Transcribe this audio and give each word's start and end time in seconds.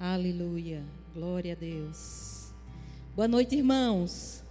Aleluia. 0.00 0.84
Glória 1.12 1.54
a 1.54 1.56
Deus. 1.56 2.52
Boa 3.16 3.26
noite, 3.26 3.56
irmãos. 3.56 4.44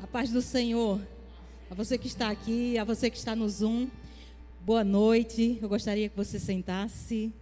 A 0.00 0.06
paz 0.06 0.30
do 0.30 0.40
Senhor. 0.40 1.04
A 1.68 1.74
você 1.74 1.98
que 1.98 2.06
está 2.06 2.30
aqui, 2.30 2.78
a 2.78 2.84
você 2.84 3.10
que 3.10 3.16
está 3.16 3.34
no 3.34 3.48
Zoom. 3.48 3.90
Boa 4.60 4.84
noite. 4.84 5.58
Eu 5.60 5.68
gostaria 5.68 6.08
que 6.08 6.16
você 6.16 6.38
sentasse. 6.38 7.34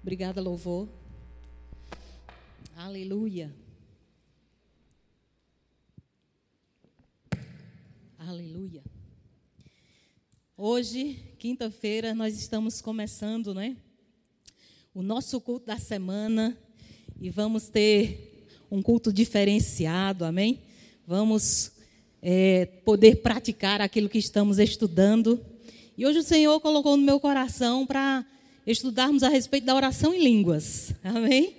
Obrigada, 0.00 0.40
louvor. 0.40 0.88
Aleluia. 2.74 3.54
Aleluia. 8.18 8.82
Hoje, 10.56 11.34
quinta-feira, 11.38 12.14
nós 12.14 12.34
estamos 12.38 12.80
começando, 12.80 13.52
né? 13.52 13.76
O 14.94 15.02
nosso 15.02 15.38
culto 15.38 15.66
da 15.66 15.78
semana 15.78 16.58
e 17.22 17.30
vamos 17.30 17.68
ter 17.68 18.48
um 18.68 18.82
culto 18.82 19.12
diferenciado, 19.12 20.24
amém? 20.24 20.58
Vamos 21.06 21.70
é, 22.20 22.66
poder 22.84 23.22
praticar 23.22 23.80
aquilo 23.80 24.08
que 24.08 24.18
estamos 24.18 24.58
estudando. 24.58 25.40
E 25.96 26.04
hoje 26.04 26.18
o 26.18 26.22
Senhor 26.24 26.58
colocou 26.58 26.96
no 26.96 27.04
meu 27.04 27.20
coração 27.20 27.86
para 27.86 28.26
estudarmos 28.66 29.22
a 29.22 29.28
respeito 29.28 29.62
da 29.64 29.74
oração 29.76 30.12
em 30.12 30.20
línguas, 30.20 30.92
amém? 31.04 31.54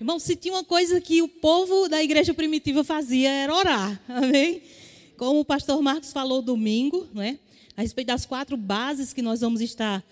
Irmão, 0.00 0.18
se 0.18 0.34
tinha 0.36 0.54
uma 0.54 0.64
coisa 0.64 0.98
que 1.02 1.20
o 1.20 1.28
povo 1.28 1.86
da 1.86 2.02
igreja 2.02 2.32
primitiva 2.32 2.82
fazia 2.82 3.30
era 3.30 3.54
orar, 3.54 4.02
amém? 4.08 4.62
Como 5.18 5.40
o 5.40 5.44
pastor 5.44 5.82
Marcos 5.82 6.14
falou 6.14 6.40
domingo, 6.40 7.06
não 7.12 7.20
é? 7.20 7.38
a 7.76 7.82
respeito 7.82 8.06
das 8.06 8.24
quatro 8.24 8.56
bases 8.56 9.12
que 9.12 9.20
nós 9.20 9.40
vamos 9.40 9.60
estar 9.60 10.02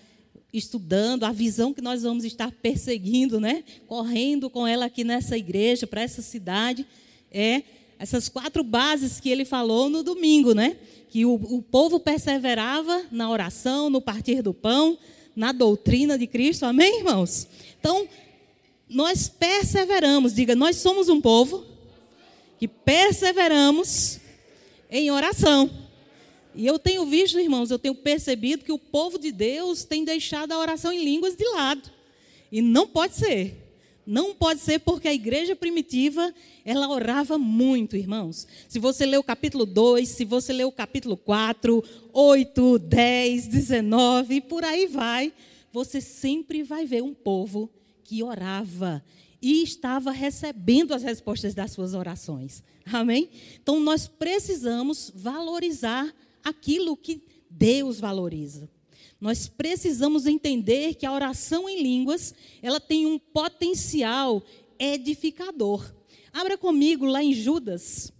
estudando, 0.52 1.24
a 1.24 1.32
visão 1.32 1.72
que 1.72 1.80
nós 1.80 2.02
vamos 2.02 2.24
estar 2.24 2.50
perseguindo, 2.50 3.40
né? 3.40 3.64
Correndo 3.86 4.50
com 4.50 4.66
ela 4.66 4.86
aqui 4.86 5.02
nessa 5.02 5.36
igreja, 5.36 5.86
para 5.86 6.02
essa 6.02 6.20
cidade, 6.20 6.86
é 7.30 7.62
essas 7.98 8.28
quatro 8.28 8.62
bases 8.62 9.20
que 9.20 9.30
ele 9.30 9.44
falou 9.44 9.88
no 9.88 10.02
domingo, 10.02 10.54
né? 10.54 10.76
Que 11.08 11.24
o, 11.24 11.34
o 11.34 11.62
povo 11.62 11.98
perseverava 12.00 13.04
na 13.10 13.30
oração, 13.30 13.88
no 13.88 14.00
partir 14.00 14.42
do 14.42 14.52
pão, 14.52 14.98
na 15.34 15.52
doutrina 15.52 16.18
de 16.18 16.26
Cristo, 16.26 16.66
amém, 16.66 16.98
irmãos? 16.98 17.46
Então, 17.80 18.06
nós 18.88 19.28
perseveramos, 19.28 20.34
diga, 20.34 20.54
nós 20.54 20.76
somos 20.76 21.08
um 21.08 21.20
povo 21.20 21.64
que 22.58 22.68
perseveramos 22.68 24.20
em 24.90 25.10
oração. 25.10 25.70
E 26.54 26.66
eu 26.66 26.78
tenho 26.78 27.06
visto, 27.06 27.38
irmãos, 27.38 27.70
eu 27.70 27.78
tenho 27.78 27.94
percebido 27.94 28.64
que 28.64 28.72
o 28.72 28.78
povo 28.78 29.18
de 29.18 29.32
Deus 29.32 29.84
tem 29.84 30.04
deixado 30.04 30.52
a 30.52 30.58
oração 30.58 30.92
em 30.92 31.02
línguas 31.02 31.34
de 31.34 31.44
lado. 31.44 31.90
E 32.50 32.60
não 32.60 32.86
pode 32.86 33.16
ser. 33.16 33.58
Não 34.04 34.34
pode 34.34 34.60
ser 34.60 34.80
porque 34.80 35.06
a 35.06 35.14
igreja 35.14 35.54
primitiva, 35.54 36.34
ela 36.64 36.88
orava 36.88 37.38
muito, 37.38 37.96
irmãos. 37.96 38.46
Se 38.68 38.78
você 38.78 39.06
ler 39.06 39.18
o 39.18 39.22
capítulo 39.22 39.64
2, 39.64 40.08
se 40.08 40.24
você 40.24 40.52
ler 40.52 40.64
o 40.64 40.72
capítulo 40.72 41.16
4, 41.16 41.82
8, 42.12 42.78
10, 42.80 43.46
19, 43.46 44.34
e 44.34 44.40
por 44.40 44.64
aí 44.64 44.86
vai, 44.86 45.32
você 45.72 46.00
sempre 46.00 46.62
vai 46.64 46.84
ver 46.84 47.02
um 47.02 47.14
povo 47.14 47.70
que 48.02 48.22
orava 48.22 49.02
e 49.40 49.62
estava 49.62 50.10
recebendo 50.10 50.92
as 50.92 51.02
respostas 51.02 51.54
das 51.54 51.70
suas 51.70 51.94
orações. 51.94 52.62
Amém? 52.92 53.28
Então 53.62 53.78
nós 53.78 54.08
precisamos 54.08 55.12
valorizar 55.14 56.12
aquilo 56.42 56.96
que 56.96 57.22
Deus 57.48 58.00
valoriza. 58.00 58.68
Nós 59.20 59.46
precisamos 59.46 60.26
entender 60.26 60.94
que 60.94 61.06
a 61.06 61.12
oração 61.12 61.68
em 61.68 61.80
línguas, 61.80 62.34
ela 62.60 62.80
tem 62.80 63.06
um 63.06 63.18
potencial 63.18 64.42
edificador. 64.78 65.94
Abra 66.32 66.58
comigo 66.58 67.04
lá 67.04 67.22
em 67.22 67.32
Judas. 67.32 68.12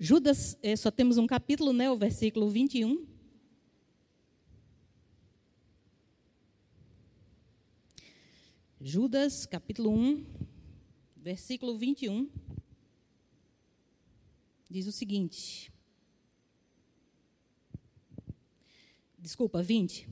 Judas, 0.00 0.58
é, 0.62 0.74
só 0.74 0.90
temos 0.90 1.16
um 1.16 1.26
capítulo, 1.26 1.72
né, 1.72 1.88
o 1.90 1.96
versículo 1.96 2.48
21. 2.50 3.06
Judas, 8.80 9.46
capítulo 9.46 9.90
1, 9.90 10.26
versículo 11.16 11.78
21 11.78 12.28
diz 14.70 14.86
o 14.86 14.92
seguinte. 14.92 15.72
Desculpa, 19.18 19.62
20. 19.62 20.08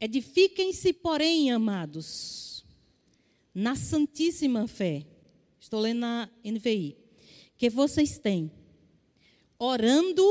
Edifiquem-se, 0.00 0.92
porém, 0.92 1.50
amados, 1.50 2.64
na 3.54 3.74
santíssima 3.74 4.68
fé. 4.68 5.06
Estou 5.58 5.80
lendo 5.80 6.00
na 6.00 6.30
NVI. 6.44 6.96
Que 7.56 7.70
vocês 7.70 8.18
têm, 8.18 8.52
orando 9.58 10.22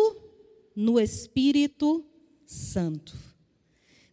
no 0.76 1.00
Espírito 1.00 2.06
Santo. 2.46 3.18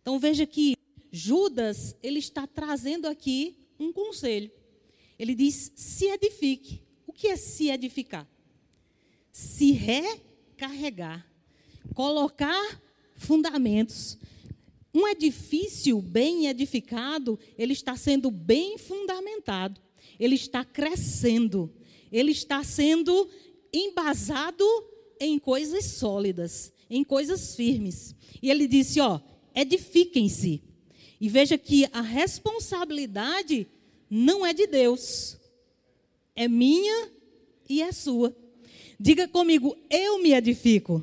Então 0.00 0.18
veja 0.18 0.46
que 0.46 0.74
Judas, 1.12 1.94
ele 2.02 2.18
está 2.18 2.46
trazendo 2.46 3.06
aqui 3.06 3.56
um 3.78 3.92
conselho. 3.92 4.50
Ele 5.18 5.34
diz: 5.34 5.70
se 5.76 6.06
edifique. 6.06 6.82
O 7.06 7.12
que 7.12 7.28
é 7.28 7.36
se 7.36 7.68
edificar? 7.68 8.26
Se 9.32 9.72
recarregar, 9.72 11.26
colocar 11.94 12.82
fundamentos. 13.16 14.18
Um 14.94 15.08
edifício 15.08 16.02
bem 16.02 16.46
edificado, 16.48 17.38
ele 17.56 17.72
está 17.72 17.96
sendo 17.96 18.30
bem 18.30 18.76
fundamentado, 18.76 19.80
ele 20.20 20.34
está 20.34 20.62
crescendo, 20.62 21.72
ele 22.12 22.30
está 22.30 22.62
sendo 22.62 23.28
embasado 23.72 24.64
em 25.18 25.38
coisas 25.38 25.84
sólidas, 25.86 26.72
em 26.90 27.02
coisas 27.02 27.56
firmes. 27.56 28.14
E 28.42 28.50
ele 28.50 28.68
disse: 28.68 29.00
ó, 29.00 29.18
edifiquem-se. 29.54 30.62
E 31.18 31.28
veja 31.28 31.56
que 31.56 31.86
a 31.92 32.02
responsabilidade 32.02 33.66
não 34.10 34.44
é 34.44 34.52
de 34.52 34.66
Deus, 34.66 35.38
é 36.34 36.46
minha 36.48 37.10
e 37.68 37.80
é 37.80 37.92
sua. 37.92 38.36
Diga 39.02 39.26
comigo, 39.26 39.76
eu 39.90 40.22
me 40.22 40.32
edifico. 40.32 41.02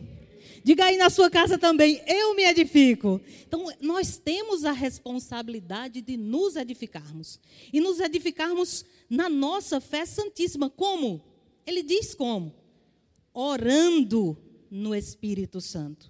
Diga 0.64 0.86
aí 0.86 0.96
na 0.96 1.10
sua 1.10 1.30
casa 1.30 1.58
também, 1.58 2.02
eu 2.08 2.34
me 2.34 2.46
edifico. 2.46 3.20
Então, 3.46 3.66
nós 3.82 4.18
temos 4.18 4.64
a 4.64 4.72
responsabilidade 4.72 6.02
de 6.02 6.16
nos 6.16 6.56
edificarmos. 6.56 7.42
E 7.74 7.82
nos 7.82 8.00
edificarmos 8.00 8.86
na 9.10 9.28
nossa 9.28 9.82
fé 9.82 10.06
santíssima. 10.06 10.70
Como? 10.70 11.22
Ele 11.68 11.84
diz 11.84 12.16
como? 12.16 12.56
Orando 13.34 14.38
no 14.72 14.96
Espírito 14.96 15.60
Santo. 15.60 16.10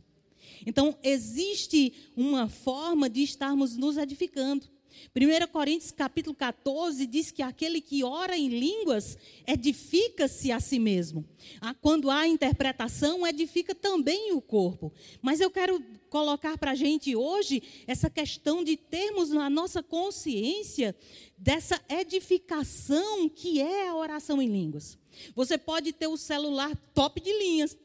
Então, 0.67 0.95
existe 1.01 1.91
uma 2.15 2.47
forma 2.47 3.09
de 3.09 3.23
estarmos 3.23 3.75
nos 3.75 3.97
edificando. 3.97 4.67
1 5.15 5.47
Coríntios 5.51 5.91
capítulo 5.91 6.35
14 6.35 7.05
diz 7.05 7.31
que 7.31 7.41
aquele 7.41 7.81
que 7.81 8.03
ora 8.03 8.37
em 8.37 8.47
línguas 8.47 9.17
edifica-se 9.45 10.51
a 10.51 10.59
si 10.59 10.79
mesmo. 10.79 11.25
Ah, 11.61 11.73
quando 11.73 12.09
há 12.09 12.27
interpretação, 12.27 13.25
edifica 13.25 13.73
também 13.73 14.33
o 14.33 14.41
corpo. 14.41 14.93
Mas 15.21 15.39
eu 15.39 15.49
quero 15.49 15.83
colocar 16.09 16.57
para 16.57 16.71
a 16.71 16.75
gente 16.75 17.15
hoje 17.15 17.61
essa 17.87 18.09
questão 18.09 18.63
de 18.63 18.75
termos 18.75 19.29
na 19.29 19.49
nossa 19.49 19.81
consciência 19.81 20.95
dessa 21.37 21.79
edificação 21.87 23.29
que 23.29 23.61
é 23.61 23.87
a 23.87 23.95
oração 23.95 24.41
em 24.41 24.47
línguas. 24.47 24.97
Você 25.35 25.57
pode 25.57 25.93
ter 25.93 26.07
o 26.07 26.17
celular 26.17 26.75
top 26.93 27.21
de 27.21 27.31
linhas, 27.31 27.77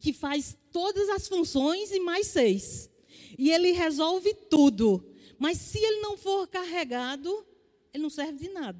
que 0.00 0.12
faz 0.12 0.56
todas 0.72 1.08
as 1.08 1.28
funções 1.28 1.90
e 1.90 2.00
mais 2.00 2.26
seis. 2.26 2.90
E 3.38 3.50
ele 3.50 3.72
resolve 3.72 4.34
tudo. 4.48 5.09
Mas 5.40 5.56
se 5.56 5.78
ele 5.78 6.02
não 6.02 6.18
for 6.18 6.46
carregado, 6.46 7.46
ele 7.94 8.02
não 8.02 8.10
serve 8.10 8.34
de 8.34 8.50
nada. 8.50 8.78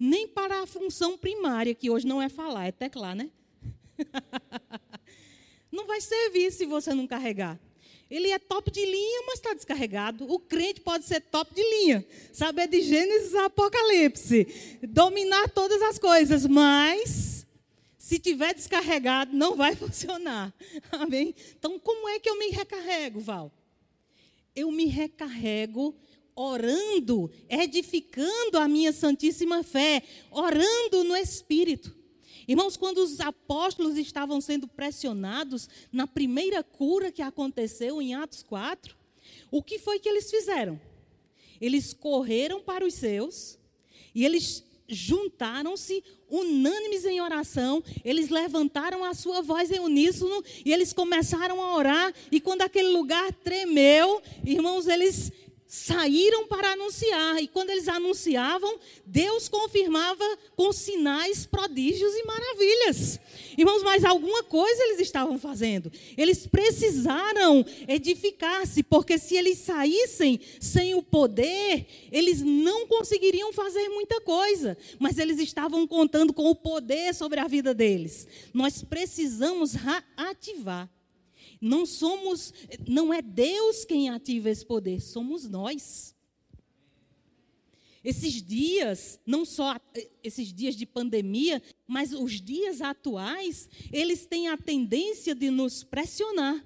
Nem 0.00 0.26
para 0.26 0.62
a 0.62 0.66
função 0.66 1.18
primária, 1.18 1.74
que 1.74 1.90
hoje 1.90 2.06
não 2.06 2.20
é 2.20 2.30
falar, 2.30 2.68
é 2.68 2.72
teclar, 2.72 3.14
né? 3.14 3.30
não 5.70 5.86
vai 5.86 6.00
servir 6.00 6.50
se 6.50 6.64
você 6.64 6.94
não 6.94 7.06
carregar. 7.06 7.60
Ele 8.10 8.30
é 8.30 8.38
top 8.38 8.70
de 8.70 8.82
linha, 8.86 9.22
mas 9.26 9.34
está 9.34 9.52
descarregado. 9.52 10.24
O 10.32 10.38
crente 10.38 10.80
pode 10.80 11.04
ser 11.04 11.20
top 11.20 11.54
de 11.54 11.62
linha, 11.62 12.06
saber 12.32 12.66
de 12.66 12.80
Gênesis 12.80 13.34
a 13.34 13.44
Apocalipse, 13.44 14.78
dominar 14.82 15.50
todas 15.50 15.82
as 15.82 15.98
coisas, 15.98 16.46
mas 16.46 17.46
se 17.98 18.18
tiver 18.18 18.54
descarregado, 18.54 19.36
não 19.36 19.54
vai 19.54 19.76
funcionar. 19.76 20.54
Amém? 20.90 21.34
Então, 21.58 21.78
como 21.78 22.08
é 22.08 22.18
que 22.18 22.30
eu 22.30 22.38
me 22.38 22.48
recarrego, 22.48 23.20
Val? 23.20 23.52
Eu 24.58 24.70
me 24.72 24.86
recarrego 24.86 25.94
orando, 26.34 27.30
edificando 27.48 28.58
a 28.58 28.68
minha 28.68 28.92
santíssima 28.92 29.62
fé, 29.62 30.02
orando 30.30 31.02
no 31.04 31.16
Espírito. 31.16 31.96
Irmãos, 32.46 32.76
quando 32.76 32.98
os 32.98 33.20
apóstolos 33.20 33.98
estavam 33.98 34.40
sendo 34.40 34.68
pressionados 34.68 35.68
na 35.92 36.06
primeira 36.06 36.62
cura 36.62 37.10
que 37.10 37.22
aconteceu 37.22 38.00
em 38.00 38.14
Atos 38.14 38.42
4, 38.42 38.96
O 39.50 39.62
que 39.62 39.78
foi 39.78 39.98
que 39.98 40.08
eles 40.08 40.30
fizeram? 40.30 40.80
Eles 41.60 41.92
correram 41.92 42.60
para 42.60 42.86
os 42.86 42.94
seus 42.94 43.58
e 44.14 44.24
eles 44.24 44.64
juntaram-se 44.88 46.02
unânimes 46.30 47.04
em 47.04 47.20
oração, 47.20 47.82
eles 48.04 48.28
levantaram 48.28 49.04
a 49.04 49.14
sua 49.14 49.42
voz 49.42 49.70
em 49.70 49.78
uníssono 49.78 50.42
e 50.64 50.72
eles 50.72 50.92
começaram 50.92 51.62
a 51.62 51.76
orar. 51.76 52.12
E 52.30 52.40
quando 52.40 52.62
aquele 52.62 52.88
lugar 52.88 53.32
tremeu, 53.32 54.22
irmãos, 54.44 54.86
eles 54.86 55.32
saíram 55.68 56.46
para 56.46 56.72
anunciar. 56.72 57.42
E 57.42 57.46
quando 57.46 57.68
eles 57.68 57.86
anunciavam, 57.86 58.80
Deus 59.04 59.48
confirmava 59.48 60.24
com 60.56 60.72
sinais, 60.72 61.44
prodígios 61.44 62.14
e 62.14 62.24
maravilhas. 62.24 63.20
Irmãos, 63.56 63.82
mas 63.82 64.04
alguma 64.04 64.42
coisa 64.42 64.82
eles 64.84 65.00
estavam 65.00 65.38
fazendo. 65.38 65.92
Eles 66.16 66.46
precisaram 66.46 67.64
edificar-se, 67.86 68.82
porque 68.82 69.18
se 69.18 69.36
eles 69.36 69.58
saíssem 69.58 70.40
sem 70.58 70.94
o 70.94 71.02
poder, 71.02 71.86
eles 72.10 72.40
não 72.40 72.86
conseguiriam 72.86 73.52
fazer 73.52 73.90
muita 73.90 74.22
coisa. 74.22 74.76
Mas 74.98 75.18
eles 75.18 75.38
estavam 75.38 75.86
contando 75.86 76.32
com 76.32 76.48
o 76.50 76.56
poder 76.56 77.14
sobre 77.14 77.40
a 77.40 77.46
vida 77.46 77.74
deles. 77.74 78.26
Nós 78.54 78.82
precisamos 78.82 79.74
ativar 80.16 80.88
não 81.60 81.84
somos, 81.86 82.52
não 82.86 83.12
é 83.12 83.20
Deus 83.20 83.84
quem 83.84 84.10
ativa 84.10 84.50
esse 84.50 84.64
poder, 84.64 85.00
somos 85.00 85.48
nós. 85.48 86.14
Esses 88.02 88.40
dias, 88.40 89.20
não 89.26 89.44
só 89.44 89.76
esses 90.22 90.52
dias 90.52 90.76
de 90.76 90.86
pandemia, 90.86 91.62
mas 91.86 92.12
os 92.12 92.40
dias 92.40 92.80
atuais, 92.80 93.68
eles 93.92 94.24
têm 94.24 94.48
a 94.48 94.56
tendência 94.56 95.34
de 95.34 95.50
nos 95.50 95.82
pressionar. 95.82 96.64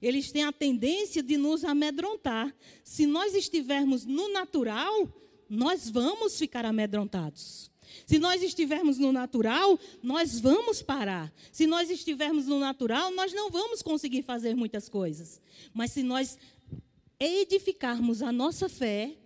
Eles 0.00 0.32
têm 0.32 0.44
a 0.44 0.52
tendência 0.52 1.22
de 1.22 1.36
nos 1.36 1.64
amedrontar. 1.64 2.54
Se 2.82 3.06
nós 3.06 3.34
estivermos 3.34 4.06
no 4.06 4.32
natural, 4.32 5.08
nós 5.48 5.90
vamos 5.90 6.38
ficar 6.38 6.64
amedrontados. 6.64 7.69
Se 8.10 8.18
nós 8.18 8.42
estivermos 8.42 8.98
no 8.98 9.12
natural, 9.12 9.78
nós 10.02 10.40
vamos 10.40 10.82
parar. 10.82 11.32
Se 11.52 11.64
nós 11.64 11.88
estivermos 11.88 12.44
no 12.44 12.58
natural, 12.58 13.12
nós 13.12 13.32
não 13.32 13.50
vamos 13.50 13.82
conseguir 13.82 14.22
fazer 14.22 14.56
muitas 14.56 14.88
coisas. 14.88 15.40
Mas 15.72 15.92
se 15.92 16.02
nós 16.02 16.36
edificarmos 17.20 18.20
a 18.20 18.32
nossa 18.32 18.68
fé, 18.68 19.16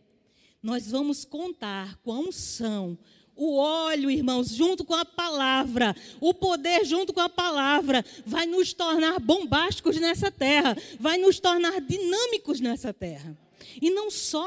nós 0.63 0.91
vamos 0.91 1.25
contar 1.25 1.97
com 2.05 2.13
a 2.13 2.19
unção, 2.19 2.99
o 3.35 3.57
óleo, 3.57 4.11
irmãos, 4.11 4.51
junto 4.51 4.85
com 4.85 4.95
a 4.95 5.07
palavra, 5.07 5.97
o 6.21 6.35
poder 6.35 6.85
junto 6.85 7.15
com 7.15 7.21
a 7.21 7.29
palavra, 7.31 8.05
vai 8.27 8.45
nos 8.45 8.75
tornar 8.75 9.19
bombásticos 9.19 9.99
nessa 9.99 10.31
terra, 10.31 10.77
vai 11.01 11.17
nos 11.17 11.41
tornar 11.41 11.81
dinâmicos 11.81 12.61
nessa 12.61 12.93
terra. 12.93 13.35
E 13.81 13.91
não 13.91 14.11
só, 14.11 14.47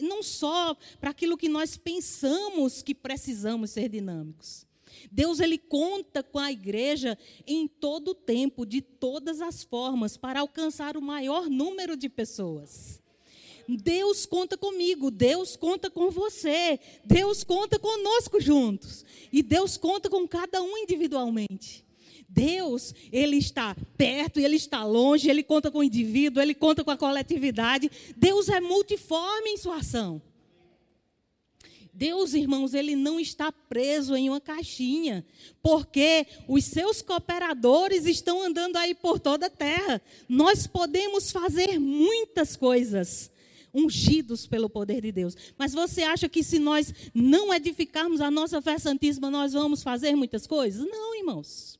não 0.00 0.22
só 0.22 0.76
para 1.00 1.10
aquilo 1.10 1.36
que 1.36 1.48
nós 1.48 1.76
pensamos 1.76 2.82
que 2.82 2.94
precisamos 2.94 3.70
ser 3.70 3.88
dinâmicos. 3.88 4.66
Deus 5.10 5.40
ele 5.40 5.58
conta 5.58 6.22
com 6.22 6.38
a 6.38 6.50
igreja 6.50 7.18
em 7.46 7.68
todo 7.68 8.08
o 8.08 8.14
tempo, 8.14 8.64
de 8.64 8.80
todas 8.80 9.40
as 9.40 9.62
formas, 9.62 10.16
para 10.16 10.40
alcançar 10.40 10.96
o 10.96 11.02
maior 11.02 11.48
número 11.48 11.96
de 11.96 12.08
pessoas. 12.08 13.00
Deus 13.68 14.24
conta 14.26 14.56
comigo, 14.56 15.10
Deus 15.10 15.56
conta 15.56 15.90
com 15.90 16.10
você, 16.10 16.78
Deus 17.04 17.42
conta 17.42 17.78
conosco 17.78 18.40
juntos. 18.40 19.04
E 19.32 19.42
Deus 19.42 19.76
conta 19.76 20.08
com 20.08 20.26
cada 20.26 20.62
um 20.62 20.78
individualmente. 20.78 21.85
Deus, 22.28 22.94
ele 23.12 23.36
está 23.36 23.76
perto, 23.96 24.40
ele 24.40 24.56
está 24.56 24.84
longe, 24.84 25.30
ele 25.30 25.42
conta 25.42 25.70
com 25.70 25.78
o 25.78 25.84
indivíduo, 25.84 26.42
ele 26.42 26.54
conta 26.54 26.82
com 26.84 26.90
a 26.90 26.96
coletividade. 26.96 27.90
Deus 28.16 28.48
é 28.48 28.60
multiforme 28.60 29.50
em 29.50 29.56
sua 29.56 29.76
ação. 29.76 30.20
Deus, 31.96 32.34
irmãos, 32.34 32.74
ele 32.74 32.94
não 32.94 33.18
está 33.18 33.50
preso 33.50 34.14
em 34.14 34.28
uma 34.28 34.38
caixinha, 34.38 35.24
porque 35.62 36.26
os 36.46 36.62
seus 36.64 37.00
cooperadores 37.00 38.04
estão 38.04 38.42
andando 38.42 38.76
aí 38.76 38.94
por 38.94 39.18
toda 39.18 39.46
a 39.46 39.50
terra. 39.50 40.02
Nós 40.28 40.66
podemos 40.66 41.30
fazer 41.30 41.78
muitas 41.78 42.54
coisas 42.54 43.30
ungidos 43.72 44.46
pelo 44.46 44.68
poder 44.68 45.00
de 45.00 45.10
Deus. 45.10 45.34
Mas 45.56 45.72
você 45.72 46.02
acha 46.02 46.28
que 46.28 46.42
se 46.42 46.58
nós 46.58 46.92
não 47.14 47.52
edificarmos 47.52 48.20
a 48.20 48.30
nossa 48.30 48.60
fé 48.60 48.78
santíssima, 48.78 49.30
nós 49.30 49.54
vamos 49.54 49.82
fazer 49.82 50.14
muitas 50.14 50.46
coisas? 50.46 50.86
Não, 50.86 51.16
irmãos. 51.16 51.78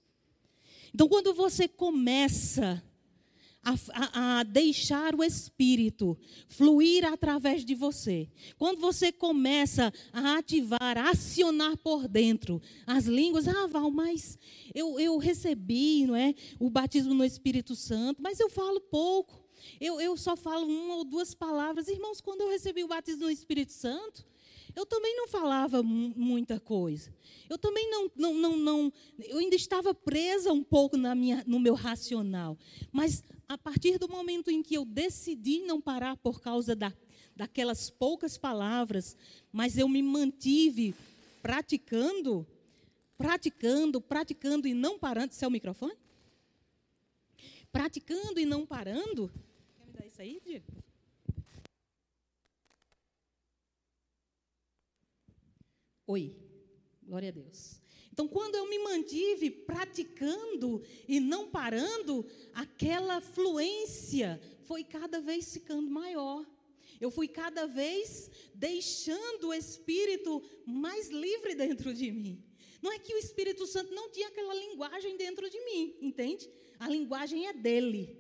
Então, 0.97 1.11
quando 1.11 1.35
você 1.35 1.69
começa 1.69 2.83
a, 3.63 3.75
a, 3.93 4.39
a, 4.39 4.43
deixar 4.45 5.15
o 5.15 5.23
Espírito 5.23 6.17
fluir 6.49 7.05
através 7.05 7.67
de 7.67 7.75
você, 7.75 8.31
quando 8.57 8.81
você 8.81 9.13
começa 9.13 9.93
a 10.11 10.39
ativar, 10.39 10.97
a 10.97 11.11
acionar 11.11 11.77
por 11.77 12.09
dentro 12.09 12.63
as 12.87 13.05
línguas, 13.05 13.47
ah, 13.47 13.67
Val, 13.67 13.91
mas 13.91 14.39
eu, 14.75 14.99
eu 14.99 15.19
recebi 15.19 16.07
não 16.07 16.17
é, 16.17 16.35
o 16.59 16.71
batismo 16.71 17.13
no 17.13 17.27
Espírito 17.27 17.77
Santo, 17.77 18.23
mas 18.23 18.41
eu 18.41 18.49
falo 18.49 18.81
pouco. 18.81 19.45
Eu, 19.79 20.01
eu 20.01 20.17
só 20.17 20.35
falo 20.35 20.67
uma 20.67 20.95
ou 20.95 21.05
duas 21.05 21.35
palavras. 21.35 21.89
Irmãos, 21.89 22.23
quando 22.23 22.41
eu 22.41 22.49
recebi 22.49 22.83
o 22.83 22.89
batismo 22.89 23.25
no 23.25 23.31
Espírito 23.31 23.75
Santo, 23.75 24.25
eu 24.76 24.84
também 24.84 25.17
não 25.17 25.26
falava 25.26 25.82
muita 25.82 26.61
coisa. 26.61 27.11
Eu 27.49 27.56
também 27.56 27.90
não, 27.90 28.11
não, 28.14 28.34
não, 28.34 28.56
não, 28.58 28.93
eu 29.19 29.38
ainda 29.38 29.56
estava 29.56 29.94
presa 29.94 30.52
um 30.52 30.62
pouco 30.62 30.99
na 30.99 31.14
minha, 31.14 31.43
no 31.46 31.58
meu 31.58 31.75
racional. 31.75 32.58
Mas 32.93 33.25
a 33.49 33.56
partir 33.56 33.96
do 33.99 34.06
momento 34.06 34.50
em 34.50 34.62
que 34.62 34.75
eu 34.75 34.84
decidi 34.84 35.61
não 35.61 35.81
parar 35.81 36.14
por 36.19 36.43
causa 36.43 36.76
da, 36.76 36.93
daquelas 37.34 37.88
poucas 37.88 38.37
palavras, 38.37 39.17
mas 39.50 39.78
eu 39.78 39.88
me 39.88 40.02
mantive 40.02 40.94
praticando, 41.40 42.46
praticando, 43.17 43.99
praticando 43.99 44.69
e 44.69 44.75
não 44.75 44.99
parando. 44.99 45.32
Isso 45.32 45.43
é 45.43 45.49
o 45.49 45.50
microfone? 45.50 45.96
Praticando 47.73 48.38
e 48.38 48.44
não 48.44 48.67
parando. 48.67 49.31
Quer 49.78 49.87
me 49.87 49.93
dar 49.94 50.06
isso 50.06 50.20
aí, 50.20 50.38
Diego? 50.44 50.86
Oi. 56.06 56.37
Glória 57.03 57.29
a 57.29 57.32
Deus. 57.32 57.81
Então, 58.12 58.26
quando 58.26 58.55
eu 58.55 58.69
me 58.69 58.79
mantive 58.79 59.50
praticando 59.50 60.82
e 61.06 61.20
não 61.20 61.50
parando, 61.50 62.26
aquela 62.55 63.20
fluência 63.20 64.41
foi 64.62 64.82
cada 64.82 65.20
vez 65.20 65.52
ficando 65.52 65.90
maior. 65.90 66.47
Eu 67.00 67.11
fui 67.11 67.28
cada 67.28 67.66
vez 67.66 68.31
deixando 68.54 69.49
o 69.49 69.54
Espírito 69.54 70.42
mais 70.64 71.11
livre 71.11 71.54
dentro 71.54 71.92
de 71.92 72.11
mim. 72.11 72.42
Não 72.81 72.92
é 72.92 72.99
que 72.99 73.14
o 73.14 73.19
Espírito 73.19 73.66
Santo 73.66 73.92
não 73.92 74.11
tinha 74.11 74.28
aquela 74.28 74.54
linguagem 74.54 75.16
dentro 75.16 75.50
de 75.50 75.61
mim, 75.64 75.97
entende? 76.00 76.49
A 76.78 76.88
linguagem 76.88 77.47
é 77.47 77.52
dele. 77.52 78.16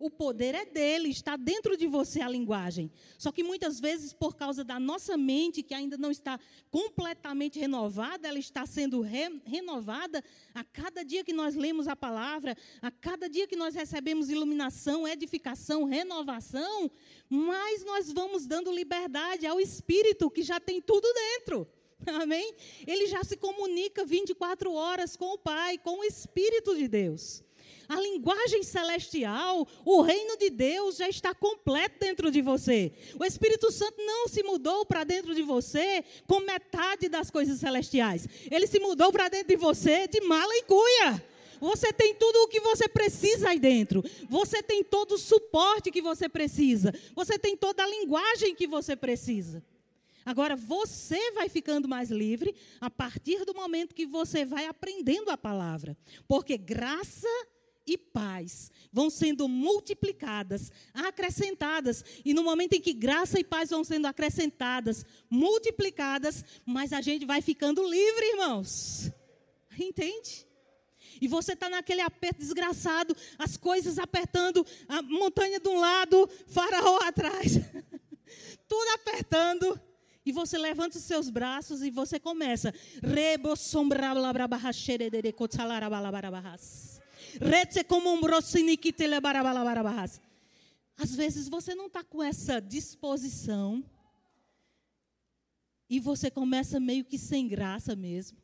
O 0.00 0.08
poder 0.08 0.54
é 0.54 0.64
dele, 0.64 1.10
está 1.10 1.36
dentro 1.36 1.76
de 1.76 1.86
você 1.86 2.22
a 2.22 2.28
linguagem. 2.28 2.90
Só 3.18 3.30
que 3.30 3.42
muitas 3.42 3.78
vezes, 3.78 4.14
por 4.14 4.34
causa 4.34 4.64
da 4.64 4.80
nossa 4.80 5.14
mente, 5.14 5.62
que 5.62 5.74
ainda 5.74 5.98
não 5.98 6.10
está 6.10 6.40
completamente 6.70 7.58
renovada, 7.58 8.26
ela 8.26 8.38
está 8.38 8.64
sendo 8.64 9.02
re 9.02 9.42
renovada 9.44 10.24
a 10.54 10.64
cada 10.64 11.04
dia 11.04 11.22
que 11.22 11.34
nós 11.34 11.54
lemos 11.54 11.86
a 11.86 11.94
palavra, 11.94 12.56
a 12.80 12.90
cada 12.90 13.28
dia 13.28 13.46
que 13.46 13.54
nós 13.54 13.74
recebemos 13.74 14.30
iluminação, 14.30 15.06
edificação, 15.06 15.84
renovação, 15.84 16.90
mais 17.28 17.84
nós 17.84 18.10
vamos 18.10 18.46
dando 18.46 18.72
liberdade 18.72 19.46
ao 19.46 19.60
Espírito 19.60 20.30
que 20.30 20.42
já 20.42 20.58
tem 20.58 20.80
tudo 20.80 21.06
dentro. 21.12 21.68
Amém? 22.22 22.54
Ele 22.86 23.06
já 23.06 23.22
se 23.22 23.36
comunica 23.36 24.02
24 24.02 24.72
horas 24.72 25.14
com 25.14 25.34
o 25.34 25.38
Pai, 25.38 25.76
com 25.76 26.00
o 26.00 26.04
Espírito 26.04 26.74
de 26.74 26.88
Deus 26.88 27.44
a 27.90 28.00
linguagem 28.00 28.62
celestial, 28.62 29.66
o 29.84 30.00
reino 30.00 30.36
de 30.36 30.48
Deus 30.48 30.96
já 30.96 31.08
está 31.08 31.34
completo 31.34 31.98
dentro 31.98 32.30
de 32.30 32.40
você. 32.40 32.92
O 33.18 33.24
Espírito 33.24 33.72
Santo 33.72 33.96
não 33.98 34.28
se 34.28 34.44
mudou 34.44 34.86
para 34.86 35.02
dentro 35.02 35.34
de 35.34 35.42
você 35.42 36.04
com 36.24 36.38
metade 36.38 37.08
das 37.08 37.32
coisas 37.32 37.58
celestiais. 37.58 38.28
Ele 38.48 38.68
se 38.68 38.78
mudou 38.78 39.10
para 39.10 39.28
dentro 39.28 39.48
de 39.48 39.56
você 39.56 40.06
de 40.06 40.20
mala 40.20 40.54
e 40.54 40.62
cuia. 40.62 41.26
Você 41.58 41.92
tem 41.92 42.14
tudo 42.14 42.36
o 42.44 42.48
que 42.48 42.60
você 42.60 42.88
precisa 42.88 43.48
aí 43.48 43.58
dentro. 43.58 44.04
Você 44.28 44.62
tem 44.62 44.84
todo 44.84 45.16
o 45.16 45.18
suporte 45.18 45.90
que 45.90 46.00
você 46.00 46.28
precisa. 46.28 46.94
Você 47.16 47.40
tem 47.40 47.56
toda 47.56 47.82
a 47.82 47.88
linguagem 47.88 48.54
que 48.54 48.68
você 48.68 48.94
precisa. 48.94 49.64
Agora, 50.24 50.54
você 50.54 51.32
vai 51.32 51.48
ficando 51.48 51.88
mais 51.88 52.08
livre 52.08 52.54
a 52.80 52.88
partir 52.88 53.44
do 53.44 53.52
momento 53.52 53.96
que 53.96 54.06
você 54.06 54.44
vai 54.44 54.66
aprendendo 54.66 55.28
a 55.28 55.36
palavra. 55.36 55.96
Porque 56.28 56.56
graça 56.56 57.26
e 57.86 57.96
paz 57.96 58.70
vão 58.92 59.10
sendo 59.10 59.48
multiplicadas, 59.48 60.70
acrescentadas. 60.92 62.04
E 62.24 62.34
no 62.34 62.42
momento 62.42 62.74
em 62.74 62.80
que 62.80 62.92
graça 62.92 63.38
e 63.38 63.44
paz 63.44 63.70
vão 63.70 63.84
sendo 63.84 64.06
acrescentadas, 64.06 65.04
multiplicadas, 65.28 66.44
mas 66.64 66.92
a 66.92 67.00
gente 67.00 67.24
vai 67.24 67.40
ficando 67.40 67.82
livre, 67.88 68.30
irmãos. 68.32 69.10
Entende? 69.78 70.46
E 71.20 71.28
você 71.28 71.52
está 71.52 71.68
naquele 71.68 72.00
aperto 72.00 72.40
desgraçado, 72.40 73.14
as 73.38 73.56
coisas 73.56 73.98
apertando, 73.98 74.66
a 74.88 75.02
montanha 75.02 75.60
de 75.60 75.68
um 75.68 75.78
lado, 75.78 76.28
faraó 76.48 76.98
atrás. 77.02 77.54
Tudo 78.68 78.88
apertando. 78.94 79.80
E 80.24 80.32
você 80.32 80.56
levanta 80.58 80.98
os 80.98 81.04
seus 81.04 81.28
braços 81.28 81.82
e 81.82 81.90
você 81.90 82.20
começa. 82.20 82.72
Às 90.96 91.14
vezes 91.14 91.48
você 91.48 91.74
não 91.74 91.86
está 91.86 92.04
com 92.04 92.22
essa 92.22 92.60
disposição. 92.60 93.82
E 95.88 95.98
você 95.98 96.30
começa 96.30 96.78
meio 96.78 97.04
que 97.04 97.18
sem 97.18 97.48
graça 97.48 97.96
mesmo. 97.96 98.38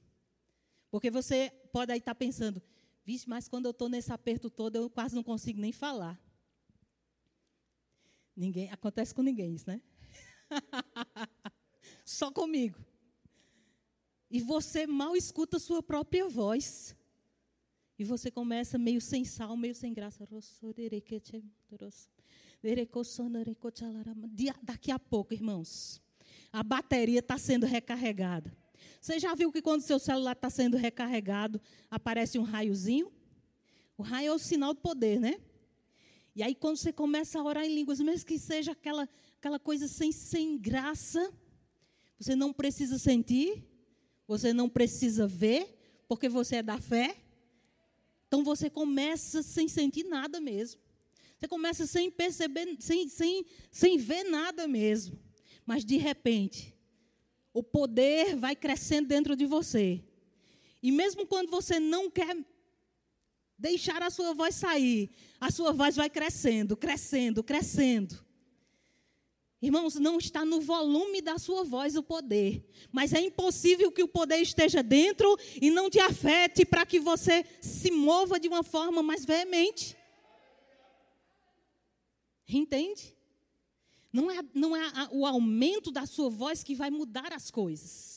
Porque 0.90 1.10
você 1.10 1.50
pode 1.72 1.92
aí 1.92 1.98
estar 1.98 2.14
tá 2.14 2.18
pensando, 2.18 2.62
vixe, 3.04 3.28
mas 3.28 3.46
quando 3.48 3.66
eu 3.66 3.70
estou 3.70 3.88
nesse 3.88 4.10
aperto 4.10 4.48
todo, 4.48 4.76
eu 4.76 4.88
quase 4.88 5.14
não 5.14 5.22
consigo 5.22 5.60
nem 5.60 5.70
falar. 5.70 6.18
Ninguém, 8.34 8.70
acontece 8.72 9.14
com 9.14 9.22
ninguém 9.22 9.54
isso, 9.54 9.68
né? 9.68 9.80
Só 12.04 12.30
comigo. 12.32 12.82
E 14.30 14.40
você 14.40 14.86
mal 14.86 15.14
escuta 15.14 15.58
a 15.58 15.60
sua 15.60 15.82
própria 15.82 16.26
voz. 16.28 16.95
E 17.98 18.04
você 18.04 18.30
começa 18.30 18.78
meio 18.78 19.00
sem 19.00 19.24
sal, 19.24 19.56
meio 19.56 19.74
sem 19.74 19.92
graça. 19.92 20.26
Daqui 24.62 24.90
a 24.90 24.98
pouco, 24.98 25.32
irmãos, 25.32 26.02
a 26.52 26.62
bateria 26.62 27.20
está 27.20 27.38
sendo 27.38 27.64
recarregada. 27.66 28.56
Você 29.00 29.18
já 29.18 29.34
viu 29.34 29.52
que 29.52 29.62
quando 29.62 29.82
seu 29.82 29.98
celular 29.98 30.32
está 30.32 30.50
sendo 30.50 30.76
recarregado, 30.76 31.60
aparece 31.90 32.38
um 32.38 32.42
raiozinho? 32.42 33.12
O 33.96 34.02
raio 34.02 34.28
é 34.28 34.34
o 34.34 34.38
sinal 34.38 34.74
do 34.74 34.80
poder, 34.80 35.18
né? 35.18 35.40
E 36.34 36.42
aí, 36.42 36.54
quando 36.54 36.76
você 36.76 36.92
começa 36.92 37.38
a 37.38 37.42
orar 37.42 37.64
em 37.64 37.74
línguas, 37.74 37.98
mesmo 37.98 38.26
que 38.26 38.38
seja 38.38 38.72
aquela, 38.72 39.08
aquela 39.38 39.58
coisa 39.58 39.88
sem, 39.88 40.12
sem 40.12 40.58
graça, 40.58 41.32
você 42.18 42.36
não 42.36 42.52
precisa 42.52 42.98
sentir, 42.98 43.64
você 44.28 44.52
não 44.52 44.68
precisa 44.68 45.26
ver, 45.26 45.78
porque 46.06 46.28
você 46.28 46.56
é 46.56 46.62
da 46.62 46.78
fé. 46.78 47.16
Então 48.26 48.42
você 48.42 48.68
começa 48.68 49.42
sem 49.42 49.68
sentir 49.68 50.04
nada 50.04 50.40
mesmo. 50.40 50.80
Você 51.38 51.46
começa 51.46 51.86
sem 51.86 52.10
perceber, 52.10 52.76
sem, 52.80 53.08
sem, 53.08 53.44
sem 53.70 53.96
ver 53.98 54.24
nada 54.24 54.66
mesmo. 54.66 55.18
Mas 55.64 55.84
de 55.84 55.96
repente, 55.96 56.74
o 57.52 57.62
poder 57.62 58.34
vai 58.36 58.56
crescendo 58.56 59.08
dentro 59.08 59.36
de 59.36 59.46
você. 59.46 60.02
E 60.82 60.90
mesmo 60.90 61.26
quando 61.26 61.50
você 61.50 61.78
não 61.78 62.10
quer 62.10 62.36
deixar 63.58 64.02
a 64.02 64.10
sua 64.10 64.34
voz 64.34 64.54
sair, 64.54 65.10
a 65.40 65.50
sua 65.50 65.72
voz 65.72 65.96
vai 65.96 66.10
crescendo, 66.10 66.76
crescendo, 66.76 67.42
crescendo. 67.42 68.25
Irmãos, 69.60 69.94
não 69.94 70.18
está 70.18 70.44
no 70.44 70.60
volume 70.60 71.22
da 71.22 71.38
sua 71.38 71.64
voz 71.64 71.96
o 71.96 72.02
poder, 72.02 72.68
mas 72.92 73.14
é 73.14 73.20
impossível 73.20 73.90
que 73.90 74.02
o 74.02 74.08
poder 74.08 74.36
esteja 74.36 74.82
dentro 74.82 75.36
e 75.60 75.70
não 75.70 75.88
te 75.88 75.98
afete 75.98 76.64
para 76.64 76.84
que 76.84 77.00
você 77.00 77.44
se 77.60 77.90
mova 77.90 78.38
de 78.38 78.48
uma 78.48 78.62
forma 78.62 79.02
mais 79.02 79.24
veemente. 79.24 79.96
Entende? 82.46 83.16
Não 84.12 84.30
é, 84.30 84.40
não 84.54 84.76
é 84.76 85.08
o 85.10 85.26
aumento 85.26 85.90
da 85.90 86.06
sua 86.06 86.28
voz 86.28 86.62
que 86.62 86.74
vai 86.74 86.90
mudar 86.90 87.32
as 87.32 87.50
coisas. 87.50 88.15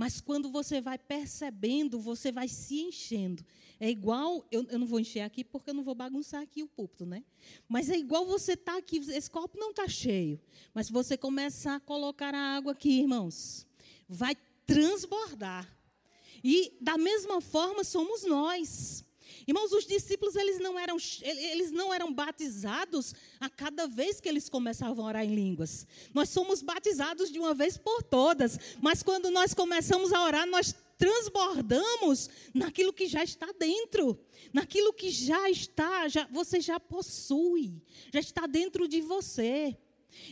Mas 0.00 0.18
quando 0.18 0.50
você 0.50 0.80
vai 0.80 0.96
percebendo, 0.96 2.00
você 2.00 2.32
vai 2.32 2.48
se 2.48 2.80
enchendo. 2.80 3.44
É 3.78 3.90
igual, 3.90 4.46
eu, 4.50 4.64
eu 4.70 4.78
não 4.78 4.86
vou 4.86 4.98
encher 4.98 5.20
aqui 5.20 5.44
porque 5.44 5.68
eu 5.68 5.74
não 5.74 5.84
vou 5.84 5.94
bagunçar 5.94 6.40
aqui 6.40 6.62
o 6.62 6.66
púlpito, 6.66 7.04
né? 7.04 7.22
Mas 7.68 7.90
é 7.90 7.98
igual 7.98 8.24
você 8.24 8.54
estar 8.54 8.72
tá 8.72 8.78
aqui, 8.78 8.96
esse 8.96 9.30
copo 9.30 9.58
não 9.58 9.72
está 9.72 9.86
cheio. 9.86 10.40
Mas 10.72 10.86
se 10.86 10.92
você 10.94 11.18
começar 11.18 11.74
a 11.74 11.80
colocar 11.80 12.34
a 12.34 12.56
água 12.56 12.72
aqui, 12.72 13.00
irmãos, 13.00 13.66
vai 14.08 14.34
transbordar. 14.64 15.68
E 16.42 16.78
da 16.80 16.96
mesma 16.96 17.42
forma 17.42 17.84
somos 17.84 18.24
nós. 18.24 19.04
Irmãos, 19.46 19.72
os 19.72 19.86
discípulos 19.86 20.36
eles 20.36 20.58
não 20.58 20.78
eram 20.78 20.96
eles 21.22 21.70
não 21.72 21.92
eram 21.92 22.12
batizados 22.12 23.14
a 23.38 23.48
cada 23.48 23.86
vez 23.86 24.20
que 24.20 24.28
eles 24.28 24.48
começavam 24.48 25.04
a 25.04 25.08
orar 25.08 25.24
em 25.24 25.34
línguas. 25.34 25.86
Nós 26.12 26.28
somos 26.28 26.62
batizados 26.62 27.30
de 27.30 27.38
uma 27.38 27.54
vez 27.54 27.76
por 27.76 28.02
todas, 28.02 28.58
mas 28.80 29.02
quando 29.02 29.30
nós 29.30 29.54
começamos 29.54 30.12
a 30.12 30.24
orar, 30.24 30.46
nós 30.46 30.74
transbordamos 31.00 32.28
naquilo 32.52 32.92
que 32.92 33.06
já 33.06 33.24
está 33.24 33.50
dentro, 33.58 34.18
naquilo 34.52 34.92
que 34.92 35.10
já 35.10 35.48
está, 35.48 36.06
já, 36.08 36.26
você 36.30 36.60
já 36.60 36.78
possui, 36.78 37.82
já 38.12 38.20
está 38.20 38.46
dentro 38.46 38.86
de 38.86 39.00
você. 39.00 39.76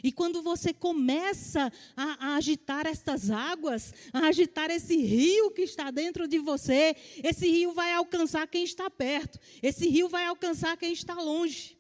E 0.03 0.13
quando 0.13 0.43
você 0.43 0.73
começa 0.73 1.73
a, 1.97 2.27
a, 2.27 2.37
agitar 2.37 2.87
estas 2.87 3.31
águas, 3.31 3.93
a 4.13 4.27
agitar 4.27 4.71
esse 4.71 4.97
rio 4.97 5.51
que 5.51 5.63
está 5.63 5.91
dentro 5.91 6.27
de 6.29 6.39
você, 6.39 6.97
esse 7.23 7.49
rio 7.49 7.73
vai 7.73 7.93
alcançar 7.93 8.47
quem 8.47 8.65
está 8.65 8.89
perto, 8.91 9.39
esse 9.63 9.89
rio 9.89 10.09
vai 10.09 10.25
alcançar 10.27 10.77
quem 10.77 10.93
está 10.93 11.15
longe. 11.15 11.79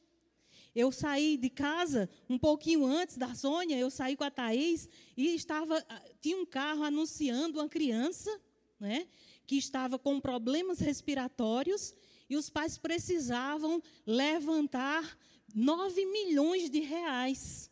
Eu 0.75 0.93
saí 0.93 1.37
de 1.37 1.51
casa 1.51 2.09
um 2.29 2.39
pouquinho 2.39 2.85
antes 2.85 3.17
da 3.17 3.35
Sônia, 3.35 3.77
eu 3.77 3.91
saí 3.91 4.17
com 4.17 4.25
a 4.25 4.31
Thaís 4.31 4.89
e 5.17 5.35
estava, 5.35 5.85
tinha 6.21 6.37
um 6.37 6.47
carro 6.47 6.85
anunciando 6.85 7.59
uma 7.59 7.69
criança, 7.69 8.31
né, 8.79 9.09
que 9.47 9.57
estava 9.57 9.99
com 9.99 10.21
problemas 10.21 10.79
respiratórios 10.79 11.95
e 12.31 12.37
os 12.37 12.51
pais 12.51 12.77
precisavam 12.77 13.83
levantar 14.07 15.19
9 15.55 16.05
milhões 16.07 16.71
de 16.71 16.81
reais 16.81 17.68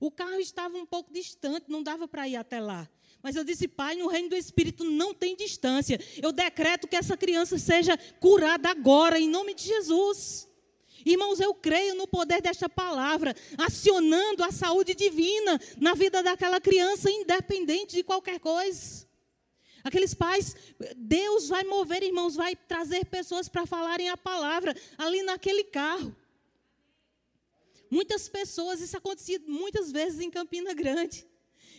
o 0.00 0.10
carro 0.10 0.40
estava 0.40 0.78
um 0.78 0.86
pouco 0.86 1.12
distante, 1.12 1.66
não 1.68 1.82
dava 1.82 2.08
para 2.08 2.26
ir 2.26 2.36
até 2.36 2.58
lá. 2.58 2.88
Mas 3.22 3.36
eu 3.36 3.44
disse, 3.44 3.68
Pai, 3.68 3.96
no 3.96 4.08
reino 4.08 4.30
do 4.30 4.36
Espírito 4.36 4.82
não 4.82 5.12
tem 5.12 5.36
distância. 5.36 6.00
Eu 6.22 6.32
decreto 6.32 6.88
que 6.88 6.96
essa 6.96 7.18
criança 7.18 7.58
seja 7.58 7.98
curada 8.18 8.70
agora, 8.70 9.20
em 9.20 9.28
nome 9.28 9.52
de 9.52 9.64
Jesus. 9.64 10.48
Irmãos, 11.04 11.38
eu 11.38 11.54
creio 11.54 11.94
no 11.94 12.06
poder 12.06 12.40
desta 12.40 12.68
palavra, 12.68 13.34
acionando 13.58 14.42
a 14.42 14.50
saúde 14.50 14.94
divina 14.94 15.60
na 15.78 15.94
vida 15.94 16.22
daquela 16.22 16.60
criança, 16.60 17.10
independente 17.10 17.96
de 17.96 18.02
qualquer 18.02 18.40
coisa. 18.40 19.06
Aqueles 19.84 20.14
pais, 20.14 20.56
Deus 20.96 21.48
vai 21.48 21.64
mover, 21.64 22.02
irmãos, 22.02 22.36
vai 22.36 22.54
trazer 22.54 23.04
pessoas 23.06 23.48
para 23.48 23.66
falarem 23.66 24.08
a 24.08 24.16
palavra 24.16 24.74
ali 24.98 25.22
naquele 25.22 25.64
carro. 25.64 26.14
Muitas 27.90 28.28
pessoas, 28.28 28.80
isso 28.80 28.96
acontecia 28.96 29.40
muitas 29.46 29.90
vezes 29.90 30.20
em 30.20 30.30
Campina 30.30 30.72
Grande. 30.72 31.26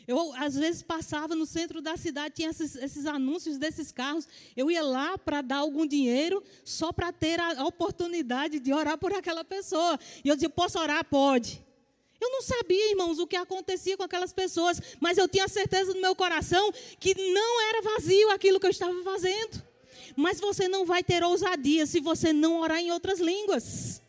Eu, 0.07 0.33
às 0.35 0.55
vezes, 0.55 0.81
passava 0.81 1.35
no 1.35 1.45
centro 1.45 1.81
da 1.81 1.95
cidade, 1.95 2.35
tinha 2.35 2.49
esses, 2.49 2.75
esses 2.75 3.05
anúncios 3.05 3.57
desses 3.57 3.91
carros. 3.91 4.27
Eu 4.57 4.69
ia 4.69 4.83
lá 4.83 5.17
para 5.17 5.41
dar 5.41 5.57
algum 5.57 5.85
dinheiro, 5.85 6.43
só 6.65 6.91
para 6.91 7.11
ter 7.11 7.39
a, 7.39 7.63
oportunidade 7.65 8.59
de 8.59 8.73
orar 8.73 8.97
por 8.97 9.13
aquela 9.13 9.43
pessoa. 9.43 9.99
E 10.23 10.27
eu 10.27 10.35
dizia: 10.35 10.49
Posso 10.49 10.79
orar? 10.79 11.05
Pode. 11.05 11.63
Eu 12.19 12.29
não 12.29 12.41
sabia, 12.41 12.91
irmãos, 12.91 13.17
o 13.19 13.25
que 13.25 13.35
acontecia 13.35 13.97
com 13.97 14.03
aquelas 14.03 14.31
pessoas, 14.33 14.79
mas 14.99 15.17
eu 15.17 15.27
tinha 15.27 15.47
certeza 15.47 15.93
no 15.93 16.01
meu 16.01 16.15
coração 16.15 16.71
que 16.99 17.15
não 17.15 17.61
era 17.69 17.81
vazio 17.81 18.29
aquilo 18.29 18.59
que 18.59 18.67
eu 18.67 18.71
estava 18.71 19.01
fazendo. 19.03 19.63
Mas 20.15 20.39
você 20.39 20.67
não 20.67 20.85
vai 20.85 21.03
ter 21.03 21.23
ousadia 21.23 21.85
se 21.85 21.99
você 21.99 22.33
não 22.33 22.59
orar 22.59 22.79
em 22.79 22.91
outras 22.91 23.19
línguas. 23.19 24.01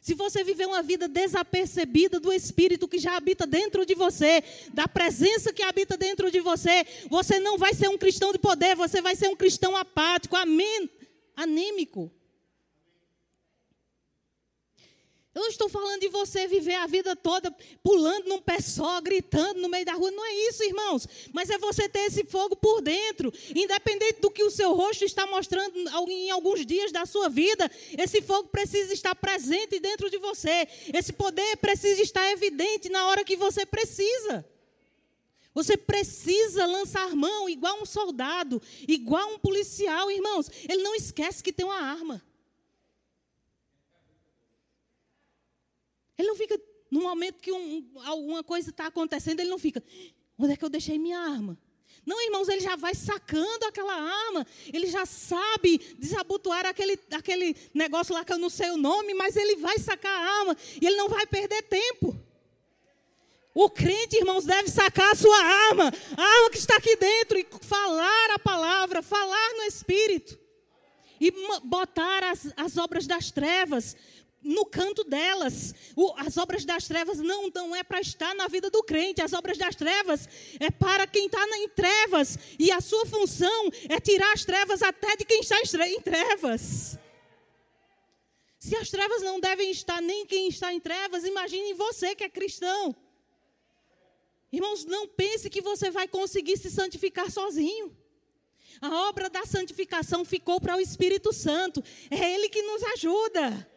Se 0.00 0.14
você 0.14 0.42
viver 0.42 0.66
uma 0.66 0.82
vida 0.82 1.06
desapercebida 1.06 2.18
do 2.18 2.32
Espírito 2.32 2.88
que 2.88 2.98
já 2.98 3.16
habita 3.16 3.46
dentro 3.46 3.84
de 3.84 3.94
você, 3.94 4.42
da 4.72 4.88
presença 4.88 5.52
que 5.52 5.62
habita 5.62 5.96
dentro 5.96 6.30
de 6.30 6.40
você, 6.40 6.86
você 7.08 7.38
não 7.38 7.58
vai 7.58 7.74
ser 7.74 7.88
um 7.88 7.98
cristão 7.98 8.32
de 8.32 8.38
poder, 8.38 8.74
você 8.74 9.02
vai 9.02 9.14
ser 9.14 9.28
um 9.28 9.36
cristão 9.36 9.76
apático, 9.76 10.36
anêmico. 11.36 12.10
Eu 15.32 15.42
não 15.42 15.48
estou 15.48 15.68
falando 15.68 16.00
de 16.00 16.08
você 16.08 16.48
viver 16.48 16.74
a 16.74 16.88
vida 16.88 17.14
toda 17.14 17.54
pulando 17.84 18.28
num 18.28 18.40
pé 18.40 18.60
só, 18.60 19.00
gritando 19.00 19.60
no 19.60 19.68
meio 19.68 19.84
da 19.84 19.92
rua. 19.92 20.10
Não 20.10 20.24
é 20.24 20.34
isso, 20.48 20.64
irmãos. 20.64 21.06
Mas 21.32 21.48
é 21.48 21.56
você 21.56 21.88
ter 21.88 22.00
esse 22.00 22.24
fogo 22.24 22.56
por 22.56 22.80
dentro. 22.80 23.32
Independente 23.54 24.20
do 24.20 24.30
que 24.30 24.42
o 24.42 24.50
seu 24.50 24.74
rosto 24.74 25.04
está 25.04 25.26
mostrando 25.26 25.72
em 26.08 26.30
alguns 26.30 26.66
dias 26.66 26.90
da 26.90 27.06
sua 27.06 27.28
vida, 27.28 27.70
esse 27.96 28.20
fogo 28.20 28.48
precisa 28.48 28.92
estar 28.92 29.14
presente 29.14 29.78
dentro 29.78 30.10
de 30.10 30.18
você. 30.18 30.66
Esse 30.92 31.12
poder 31.12 31.56
precisa 31.58 32.02
estar 32.02 32.28
evidente 32.32 32.88
na 32.88 33.06
hora 33.06 33.24
que 33.24 33.36
você 33.36 33.64
precisa. 33.64 34.44
Você 35.54 35.76
precisa 35.76 36.66
lançar 36.66 37.14
mão 37.14 37.48
igual 37.48 37.80
um 37.80 37.86
soldado, 37.86 38.60
igual 38.86 39.34
um 39.34 39.38
policial, 39.38 40.10
irmãos. 40.10 40.50
Ele 40.68 40.82
não 40.82 40.94
esquece 40.96 41.40
que 41.40 41.52
tem 41.52 41.66
uma 41.66 41.80
arma. 41.80 42.20
Ele 46.20 46.28
não 46.28 46.36
fica, 46.36 46.60
no 46.90 47.00
momento 47.00 47.40
que 47.40 47.50
um, 47.50 47.90
alguma 48.04 48.44
coisa 48.44 48.68
está 48.68 48.86
acontecendo, 48.86 49.40
ele 49.40 49.48
não 49.48 49.58
fica, 49.58 49.82
onde 50.38 50.52
é 50.52 50.56
que 50.56 50.64
eu 50.64 50.68
deixei 50.68 50.98
minha 50.98 51.18
arma? 51.18 51.58
Não, 52.04 52.22
irmãos, 52.22 52.48
ele 52.48 52.60
já 52.60 52.76
vai 52.76 52.94
sacando 52.94 53.64
aquela 53.64 53.94
arma, 53.94 54.46
ele 54.72 54.86
já 54.86 55.06
sabe 55.06 55.78
desabotoar 55.98 56.66
aquele, 56.66 56.98
aquele 57.12 57.56
negócio 57.72 58.14
lá 58.14 58.22
que 58.22 58.32
eu 58.32 58.38
não 58.38 58.50
sei 58.50 58.70
o 58.70 58.76
nome, 58.76 59.14
mas 59.14 59.34
ele 59.34 59.56
vai 59.56 59.78
sacar 59.78 60.12
a 60.12 60.40
arma 60.40 60.56
e 60.80 60.86
ele 60.86 60.96
não 60.96 61.08
vai 61.08 61.26
perder 61.26 61.62
tempo. 61.62 62.14
O 63.54 63.70
crente, 63.70 64.16
irmãos, 64.16 64.44
deve 64.44 64.68
sacar 64.68 65.12
a 65.12 65.16
sua 65.16 65.38
arma, 65.38 65.92
a 66.16 66.22
arma 66.22 66.50
que 66.50 66.58
está 66.58 66.76
aqui 66.76 66.96
dentro, 66.96 67.38
e 67.38 67.46
falar 67.62 68.30
a 68.34 68.38
palavra, 68.38 69.02
falar 69.02 69.54
no 69.54 69.62
Espírito, 69.62 70.38
e 71.20 71.32
botar 71.64 72.24
as, 72.24 72.52
as 72.56 72.76
obras 72.76 73.06
das 73.06 73.30
trevas 73.30 73.96
no 74.42 74.64
canto 74.64 75.04
delas. 75.04 75.74
O, 75.94 76.12
as 76.16 76.36
obras 76.36 76.64
das 76.64 76.86
trevas 76.86 77.18
não, 77.18 77.50
não 77.54 77.74
é 77.74 77.82
para 77.82 78.00
estar 78.00 78.34
na 78.34 78.48
vida 78.48 78.70
do 78.70 78.82
crente, 78.82 79.22
as 79.22 79.32
obras 79.32 79.58
das 79.58 79.74
trevas 79.74 80.28
é 80.58 80.70
para 80.70 81.06
quem 81.06 81.26
está 81.26 81.44
em 81.56 81.68
trevas, 81.68 82.38
e 82.58 82.70
a 82.70 82.80
sua 82.80 83.06
função 83.06 83.70
é 83.88 84.00
tirar 84.00 84.32
as 84.32 84.44
trevas 84.44 84.82
até 84.82 85.16
de 85.16 85.24
quem 85.24 85.40
está 85.40 85.56
em 85.88 86.00
trevas. 86.00 86.98
Se 88.58 88.76
as 88.76 88.90
trevas 88.90 89.22
não 89.22 89.40
devem 89.40 89.70
estar 89.70 90.02
nem 90.02 90.26
quem 90.26 90.48
está 90.48 90.72
em 90.72 90.80
trevas, 90.80 91.24
imagine 91.24 91.72
você 91.72 92.14
que 92.14 92.24
é 92.24 92.28
cristão. 92.28 92.94
Irmãos, 94.52 94.84
não 94.84 95.06
pense 95.06 95.48
que 95.48 95.62
você 95.62 95.90
vai 95.90 96.08
conseguir 96.08 96.56
se 96.58 96.70
santificar 96.70 97.30
sozinho. 97.30 97.96
A 98.80 99.08
obra 99.08 99.30
da 99.30 99.44
santificação 99.46 100.24
ficou 100.24 100.60
para 100.60 100.76
o 100.76 100.80
Espírito 100.80 101.32
Santo. 101.32 101.82
É 102.10 102.34
Ele 102.34 102.48
que 102.48 102.62
nos 102.62 102.82
ajuda. 102.94 103.69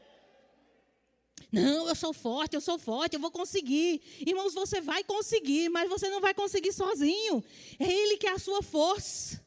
Não, 1.53 1.88
eu 1.88 1.93
sou 1.93 2.12
forte, 2.12 2.55
eu 2.55 2.62
sou 2.62 2.79
forte, 2.79 3.13
eu 3.13 3.19
vou 3.19 3.29
conseguir. 3.29 4.01
Irmãos, 4.25 4.55
você 4.55 4.81
vai 4.81 5.03
conseguir, 5.03 5.69
mas 5.69 5.88
você 5.88 6.10
não 6.10 6.19
vai 6.19 6.33
conseguir 6.33 6.74
sozinho. 6.74 7.43
É 7.77 7.86
Ele 7.86 8.17
que 8.17 8.25
é 8.25 8.31
a 8.31 8.39
sua 8.39 8.63
força. 8.63 9.39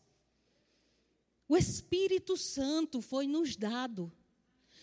O 1.48 1.56
Espírito 1.56 2.36
Santo 2.36 3.02
foi 3.02 3.26
nos 3.26 3.56
dado. 3.56 4.12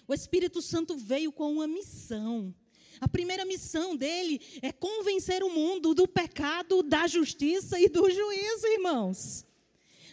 O 0.05 0.13
Espírito 0.13 0.61
Santo 0.61 0.97
veio 0.97 1.31
com 1.31 1.53
uma 1.53 1.65
missão. 1.65 2.53
A 2.99 3.07
primeira 3.07 3.45
missão 3.45 3.95
dele 3.95 4.41
é 4.61 4.73
convencer 4.73 5.43
o 5.43 5.49
mundo 5.49 5.93
do 5.93 6.05
pecado, 6.05 6.83
da 6.83 7.07
justiça 7.07 7.79
e 7.79 7.87
do 7.87 8.09
juízo, 8.09 8.67
irmãos. 8.67 9.45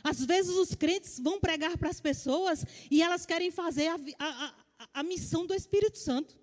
Às 0.04 0.24
vezes 0.24 0.54
os 0.54 0.76
crentes 0.76 1.18
vão 1.18 1.40
pregar 1.40 1.76
para 1.76 1.90
as 1.90 2.00
pessoas 2.00 2.64
e 2.88 3.02
elas 3.02 3.26
querem 3.26 3.50
fazer 3.50 3.88
a, 3.88 3.98
a, 4.16 4.54
a, 4.78 4.88
a 4.94 5.02
missão 5.02 5.44
do 5.44 5.54
Espírito 5.54 5.98
Santo. 5.98 6.39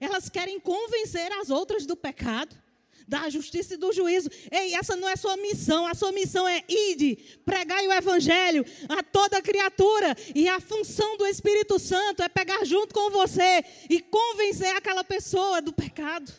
Elas 0.00 0.28
querem 0.28 0.60
convencer 0.60 1.32
as 1.32 1.50
outras 1.50 1.84
do 1.84 1.96
pecado, 1.96 2.56
da 3.08 3.28
justiça 3.30 3.74
e 3.74 3.76
do 3.78 3.92
juízo. 3.92 4.28
Ei, 4.50 4.74
essa 4.74 4.94
não 4.94 5.08
é 5.08 5.16
sua 5.16 5.36
missão. 5.38 5.86
A 5.86 5.94
sua 5.94 6.12
missão 6.12 6.46
é 6.46 6.62
ide, 6.68 7.16
pregar 7.44 7.82
o 7.82 7.92
evangelho 7.92 8.64
a 8.88 9.02
toda 9.02 9.42
criatura. 9.42 10.14
E 10.34 10.46
a 10.48 10.60
função 10.60 11.16
do 11.16 11.26
Espírito 11.26 11.78
Santo 11.78 12.22
é 12.22 12.28
pegar 12.28 12.64
junto 12.64 12.94
com 12.94 13.10
você 13.10 13.64
e 13.88 14.00
convencer 14.00 14.76
aquela 14.76 15.02
pessoa 15.02 15.62
do 15.62 15.72
pecado. 15.72 16.32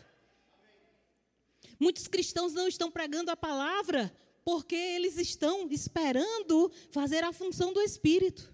Muitos 1.80 2.08
cristãos 2.08 2.54
não 2.54 2.68
estão 2.68 2.92
pregando 2.92 3.32
a 3.32 3.38
palavra 3.38 4.14
porque 4.46 4.76
eles 4.76 5.18
estão 5.18 5.68
esperando 5.70 6.72
fazer 6.92 7.24
a 7.24 7.34
função 7.34 7.74
do 7.74 7.82
Espírito. 7.82 8.54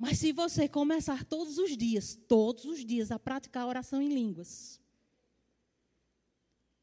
Mas 0.00 0.18
se 0.18 0.32
você 0.32 0.66
começar 0.66 1.26
todos 1.26 1.58
os 1.58 1.76
dias, 1.76 2.18
todos 2.26 2.64
os 2.64 2.82
dias, 2.82 3.10
a 3.10 3.18
praticar 3.18 3.64
a 3.64 3.66
oração 3.66 4.00
em 4.00 4.08
línguas, 4.08 4.80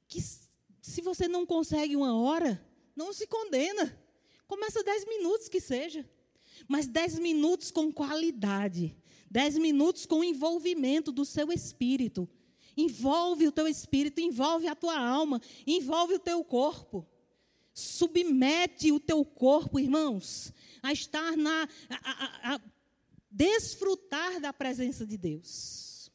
que 0.08 0.22
se 0.22 1.02
você 1.02 1.28
não 1.28 1.44
consegue 1.44 1.96
uma 1.96 2.16
hora, 2.16 2.64
não 2.96 3.12
se 3.12 3.26
condena. 3.26 4.00
Começa 4.46 4.84
dez 4.84 5.04
minutos 5.04 5.50
que 5.50 5.60
seja. 5.60 6.08
Mas 6.68 6.86
dez 6.86 7.18
minutos 7.18 7.72
com 7.72 7.92
qualidade. 7.92 8.96
Dez 9.32 9.58
minutos 9.58 10.06
com 10.06 10.24
envolvimento 10.24 11.12
do 11.12 11.26
seu 11.26 11.52
espírito. 11.52 12.30
Envolve 12.78 13.48
o 13.48 13.52
teu 13.52 13.68
espírito, 13.68 14.22
envolve 14.22 14.68
a 14.68 14.76
tua 14.76 14.96
alma, 14.96 15.42
envolve 15.66 16.14
o 16.14 16.20
teu 16.20 16.44
corpo. 16.44 17.04
Submete 17.74 18.92
o 18.92 19.00
teu 19.00 19.26
corpo, 19.26 19.80
irmãos, 19.80 20.54
a 20.84 20.94
estar 20.94 21.36
na. 21.36 21.68
A, 21.90 22.12
a, 22.12 22.56
a, 22.56 22.62
desfrutar 23.38 24.42
da 24.42 24.52
presença 24.52 25.06
de 25.06 25.16
Deus. 25.16 26.12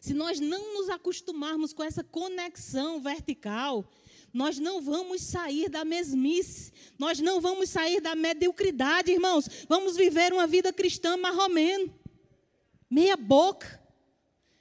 Se 0.00 0.12
nós 0.12 0.38
não 0.38 0.74
nos 0.74 0.90
acostumarmos 0.90 1.72
com 1.72 1.82
essa 1.82 2.04
conexão 2.04 3.00
vertical, 3.00 3.90
nós 4.32 4.58
não 4.58 4.82
vamos 4.82 5.22
sair 5.22 5.70
da 5.70 5.84
mesmice, 5.86 6.72
nós 6.98 7.18
não 7.20 7.40
vamos 7.40 7.70
sair 7.70 8.00
da 8.00 8.14
mediocridade, 8.14 9.10
irmãos. 9.10 9.48
Vamos 9.66 9.96
viver 9.96 10.32
uma 10.32 10.46
vida 10.46 10.72
cristã 10.72 11.16
marromeno, 11.16 11.92
meia 12.90 13.16
boca. 13.16 13.82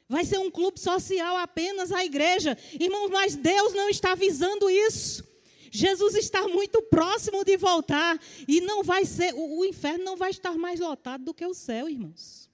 Vai 0.07 0.23
ser 0.23 0.39
um 0.39 0.49
clube 0.49 0.79
social 0.79 1.35
apenas 1.35 1.91
a 1.91 2.05
igreja. 2.05 2.57
Irmãos, 2.79 3.09
mas 3.09 3.35
Deus 3.35 3.73
não 3.73 3.89
está 3.89 4.15
visando 4.15 4.69
isso. 4.69 5.26
Jesus 5.71 6.15
está 6.15 6.47
muito 6.47 6.81
próximo 6.83 7.43
de 7.43 7.57
voltar 7.57 8.19
e 8.47 8.61
não 8.61 8.83
vai 8.83 9.05
ser, 9.05 9.33
o, 9.33 9.59
o 9.59 9.65
inferno 9.65 10.03
não 10.03 10.17
vai 10.17 10.31
estar 10.31 10.57
mais 10.57 10.79
lotado 10.79 11.25
do 11.25 11.33
que 11.33 11.45
o 11.45 11.53
céu, 11.53 11.89
irmãos. 11.89 12.49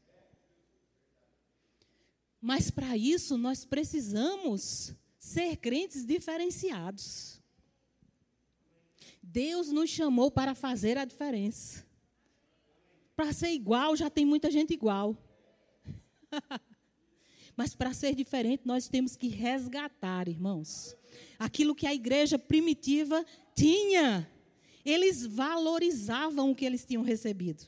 Mas 2.42 2.70
para 2.70 2.98
isso 2.98 3.38
nós 3.38 3.64
precisamos 3.64 4.94
ser 5.18 5.56
crentes 5.58 6.06
diferenciados. 6.06 7.42
Deus 9.22 9.72
nos 9.72 9.90
chamou 9.90 10.30
para 10.30 10.54
fazer 10.54 10.98
a 10.98 11.06
diferença. 11.06 11.86
Para 13.16 13.32
ser 13.32 13.52
igual, 13.52 13.96
já 13.96 14.10
tem 14.10 14.26
muita 14.26 14.52
gente 14.52 14.74
igual. 14.74 15.18
Mas 17.56 17.76
para 17.76 17.94
ser 17.94 18.16
diferente, 18.16 18.64
nós 18.66 18.88
temos 18.88 19.16
que 19.16 19.28
resgatar, 19.28 20.28
irmãos, 20.28 20.96
aquilo 21.38 21.76
que 21.76 21.86
a 21.86 21.94
igreja 21.94 22.40
primitiva 22.40 23.24
tinha. 23.56 24.30
Eles 24.84 25.26
valorizavam 25.26 26.52
o 26.52 26.56
que 26.56 26.66
eles 26.66 26.86
tinham 26.86 27.04
recebido. 27.04 27.64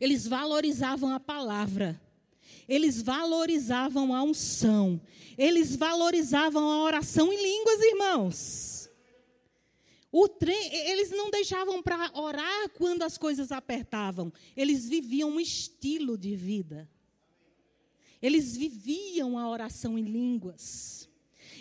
Eles 0.00 0.26
valorizavam 0.26 1.12
a 1.12 1.20
palavra. 1.20 2.00
Eles 2.68 3.02
valorizavam 3.02 4.14
a 4.14 4.22
unção. 4.22 5.00
Eles 5.36 5.74
valorizavam 5.74 6.70
a 6.70 6.82
oração 6.82 7.32
em 7.32 7.42
línguas, 7.42 7.80
irmãos. 7.80 8.90
Trem, 10.38 10.74
eles 10.90 11.10
não 11.10 11.30
deixavam 11.30 11.82
para 11.82 12.10
orar 12.18 12.68
quando 12.70 13.02
as 13.02 13.18
coisas 13.18 13.52
apertavam. 13.52 14.32
Eles 14.56 14.88
viviam 14.88 15.30
um 15.30 15.40
estilo 15.40 16.16
de 16.16 16.34
vida. 16.34 16.88
Eles 18.22 18.56
viviam 18.56 19.38
a 19.38 19.48
oração 19.48 19.98
em 19.98 20.02
línguas. 20.02 21.08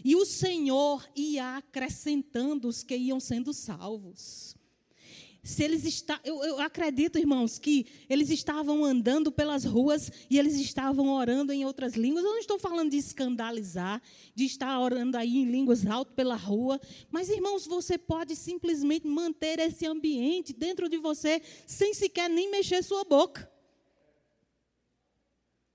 E 0.03 0.15
o 0.15 0.25
Senhor 0.25 1.07
ia 1.15 1.57
acrescentando 1.57 2.67
os 2.67 2.83
que 2.83 2.95
iam 2.95 3.19
sendo 3.19 3.53
salvos. 3.53 4.55
Se 5.41 5.63
eles 5.63 5.85
está, 5.85 6.19
eu, 6.23 6.43
eu 6.43 6.59
acredito, 6.59 7.17
irmãos, 7.17 7.57
que 7.57 7.85
eles 8.09 8.29
estavam 8.29 8.83
andando 8.83 9.31
pelas 9.31 9.63
ruas 9.63 10.11
e 10.29 10.37
eles 10.37 10.55
estavam 10.55 11.09
orando 11.09 11.53
em 11.53 11.65
outras 11.65 11.95
línguas. 11.95 12.25
Eu 12.25 12.31
não 12.31 12.39
estou 12.39 12.59
falando 12.59 12.91
de 12.91 12.97
escandalizar, 12.97 14.01
de 14.35 14.45
estar 14.45 14.77
orando 14.79 15.17
aí 15.17 15.37
em 15.37 15.49
línguas 15.49 15.85
alto 15.85 16.13
pela 16.13 16.35
rua, 16.35 16.79
mas 17.09 17.29
irmãos, 17.29 17.65
você 17.65 17.97
pode 17.97 18.35
simplesmente 18.35 19.07
manter 19.07 19.59
esse 19.59 19.85
ambiente 19.85 20.51
dentro 20.53 20.89
de 20.89 20.97
você 20.97 21.41
sem 21.65 21.93
sequer 21.93 22.29
nem 22.29 22.51
mexer 22.51 22.83
sua 22.83 23.05
boca. 23.05 23.49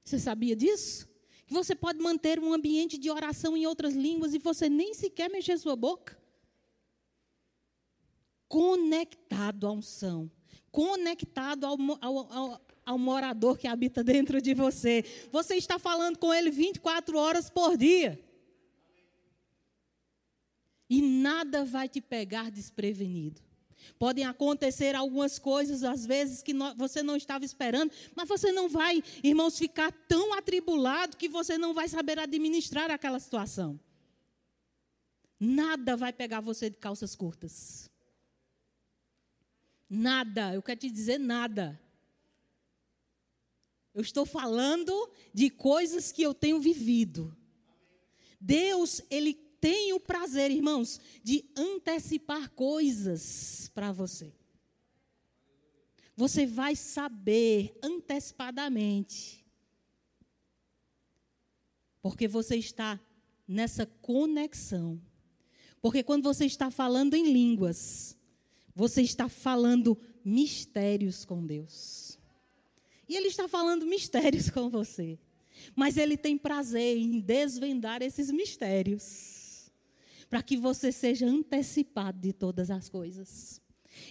Você 0.05 0.19
sabia 0.19 0.55
disso? 0.55 1.09
Que 1.47 1.55
você 1.55 1.75
pode 1.75 1.99
manter 1.99 2.39
um 2.39 2.53
ambiente 2.53 2.99
de 2.99 3.11
oração 3.11 3.57
em 3.57 3.67
outras 3.67 3.95
línguas 3.95 4.35
e 4.35 4.39
você 4.39 4.69
nem 4.69 4.93
sequer 4.93 5.31
mexer 5.31 5.59
sua 5.59 5.75
boca? 5.75 6.19
Conectado 8.47 9.67
à 9.67 9.73
unção, 9.73 10.31
conectado 10.71 11.65
ao, 11.65 11.77
ao, 12.01 12.33
ao, 12.33 12.67
ao 12.85 12.99
morador 12.99 13.57
que 13.57 13.67
habita 13.67 14.05
dentro 14.05 14.41
de 14.41 14.53
você. 14.53 15.05
Você 15.33 15.57
está 15.57 15.79
falando 15.79 16.19
com 16.19 16.33
ele 16.33 16.51
24 16.51 17.19
horas 17.19 17.49
por 17.49 17.77
dia. 17.77 18.23
E 20.89 21.01
nada 21.01 21.65
vai 21.65 21.89
te 21.89 22.01
pegar 22.01 22.51
desprevenido. 22.51 23.41
Podem 23.99 24.25
acontecer 24.25 24.95
algumas 24.95 25.39
coisas, 25.39 25.83
às 25.83 26.05
vezes, 26.07 26.43
que 26.43 26.55
você 26.77 27.03
não 27.03 27.17
estava 27.17 27.45
esperando, 27.45 27.93
mas 28.15 28.29
você 28.29 28.53
não 28.53 28.69
vai, 28.69 29.03
irmãos, 29.23 29.59
ficar 29.59 29.93
tão 30.09 30.35
atribulado 30.35 31.17
que 31.17 31.29
você 31.29 31.57
não 31.59 31.75
vai 31.75 31.89
saber 31.89 32.19
administrar 32.19 32.91
aquela 32.91 33.19
situação. 33.21 33.79
Nada 35.39 35.97
vai 35.97 36.13
pegar 36.13 36.41
você 36.41 36.71
de 36.71 36.77
calças 36.77 37.15
curtas. 37.15 37.91
Nada, 39.89 40.55
eu 40.55 40.63
quero 40.63 40.81
te 40.81 40.91
dizer 40.91 41.19
nada. 41.19 41.81
Eu 43.95 44.03
estou 44.03 44.27
falando 44.27 44.93
de 45.33 45.51
coisas 45.51 46.11
que 46.11 46.23
eu 46.23 46.35
tenho 46.35 46.59
vivido. 46.59 47.37
Deus, 48.41 49.01
Ele 49.09 49.35
tem 49.65 49.95
o 49.95 49.99
prazer, 49.99 50.51
irmãos, 50.51 51.01
de 51.23 51.43
antecipar 51.57 52.51
coisas 52.51 53.71
para 53.75 53.93
você. 53.93 54.31
Você 56.15 56.45
vai 56.45 56.77
saber 56.77 57.75
antecipadamente. 57.83 59.43
Porque 62.03 62.29
você 62.29 62.57
está 62.57 63.01
nessa 63.49 63.87
conexão. 63.87 65.01
Porque 65.81 66.03
quando 66.03 66.25
você 66.25 66.45
está 66.45 66.71
falando 66.71 67.15
em 67.15 67.33
línguas, 67.33 68.19
você 68.75 69.01
está 69.01 69.31
falando 69.31 69.99
mistérios 70.23 71.25
com 71.25 71.43
Deus. 71.43 72.19
E 73.09 73.17
Ele 73.17 73.29
está 73.29 73.49
falando 73.49 73.87
mistérios 73.87 74.51
com 74.51 74.69
você. 74.69 75.19
Mas 75.75 75.97
Ele 75.97 76.19
tem 76.19 76.37
prazer 76.37 76.99
em 76.99 77.19
desvendar 77.19 78.03
esses 78.03 78.31
mistérios. 78.31 79.34
Para 80.35 80.43
que 80.43 80.57
você 80.57 80.91
seja 80.91 81.27
antecipado 81.27 82.19
de 82.19 82.33
todas 82.33 82.69
as 82.69 82.89
coisas. 82.89 83.63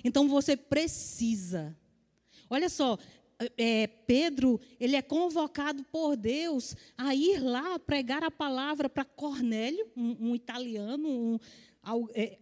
Então 0.05 0.29
você 0.29 0.55
precisa. 0.55 1.77
Olha 2.49 2.69
só, 2.69 2.97
é, 3.57 3.87
Pedro, 3.87 4.57
ele 4.79 4.95
é 4.95 5.01
convocado 5.01 5.83
por 5.91 6.15
Deus 6.15 6.77
a 6.97 7.13
ir 7.13 7.43
lá 7.43 7.77
pregar 7.77 8.23
a 8.23 8.31
palavra 8.31 8.87
para 8.87 9.03
Cornélio, 9.03 9.85
um, 9.97 10.29
um, 10.29 10.33
italiano, 10.33 11.09
um, 11.09 11.39
é, 12.13 12.39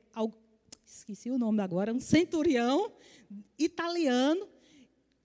esqueci 0.85 1.31
o 1.31 1.39
nome 1.39 1.63
agora, 1.63 1.91
um 1.91 1.99
centurião 1.99 2.91
italiano. 3.57 4.47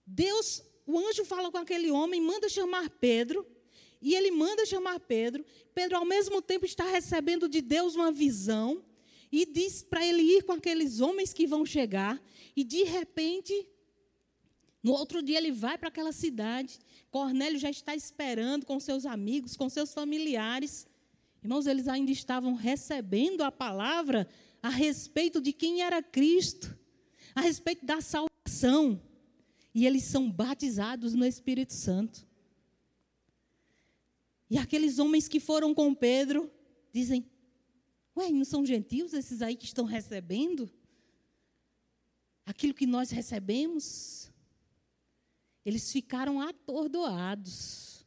Deus, 0.06 0.64
o 0.86 0.98
anjo 0.98 1.26
fala 1.26 1.52
com 1.52 1.58
aquele 1.58 1.90
homem, 1.90 2.22
manda 2.22 2.48
chamar 2.48 2.88
Pedro, 2.88 3.46
e 4.06 4.14
ele 4.14 4.30
manda 4.30 4.64
chamar 4.64 5.00
Pedro. 5.00 5.44
Pedro, 5.74 5.96
ao 5.96 6.04
mesmo 6.04 6.40
tempo, 6.40 6.64
está 6.64 6.84
recebendo 6.84 7.48
de 7.48 7.60
Deus 7.60 7.96
uma 7.96 8.12
visão, 8.12 8.84
e 9.32 9.44
diz 9.44 9.82
para 9.82 10.06
ele 10.06 10.22
ir 10.22 10.44
com 10.44 10.52
aqueles 10.52 11.00
homens 11.00 11.32
que 11.32 11.44
vão 11.44 11.66
chegar, 11.66 12.22
e 12.54 12.62
de 12.62 12.84
repente 12.84 13.52
no 14.80 14.92
outro 14.92 15.20
dia 15.20 15.38
ele 15.38 15.50
vai 15.50 15.76
para 15.76 15.88
aquela 15.88 16.12
cidade. 16.12 16.78
Cornélio 17.10 17.58
já 17.58 17.68
está 17.68 17.96
esperando 17.96 18.64
com 18.64 18.78
seus 18.78 19.04
amigos, 19.04 19.56
com 19.56 19.68
seus 19.68 19.92
familiares. 19.92 20.86
Irmãos, 21.42 21.66
eles 21.66 21.88
ainda 21.88 22.12
estavam 22.12 22.54
recebendo 22.54 23.42
a 23.42 23.50
palavra 23.50 24.28
a 24.62 24.68
respeito 24.68 25.40
de 25.40 25.52
quem 25.52 25.82
era 25.82 26.00
Cristo, 26.00 26.78
a 27.34 27.40
respeito 27.40 27.84
da 27.84 28.00
salvação. 28.00 29.02
E 29.74 29.84
eles 29.84 30.04
são 30.04 30.30
batizados 30.30 31.12
no 31.12 31.26
Espírito 31.26 31.72
Santo. 31.72 32.25
E 34.48 34.58
aqueles 34.58 34.98
homens 34.98 35.28
que 35.28 35.40
foram 35.40 35.74
com 35.74 35.94
Pedro 35.94 36.50
dizem: 36.92 37.28
Ué, 38.16 38.30
não 38.30 38.44
são 38.44 38.64
gentios 38.64 39.12
esses 39.12 39.42
aí 39.42 39.56
que 39.56 39.66
estão 39.66 39.84
recebendo? 39.84 40.70
Aquilo 42.44 42.72
que 42.72 42.86
nós 42.86 43.10
recebemos? 43.10 44.30
Eles 45.64 45.92
ficaram 45.92 46.40
atordoados. 46.40 48.06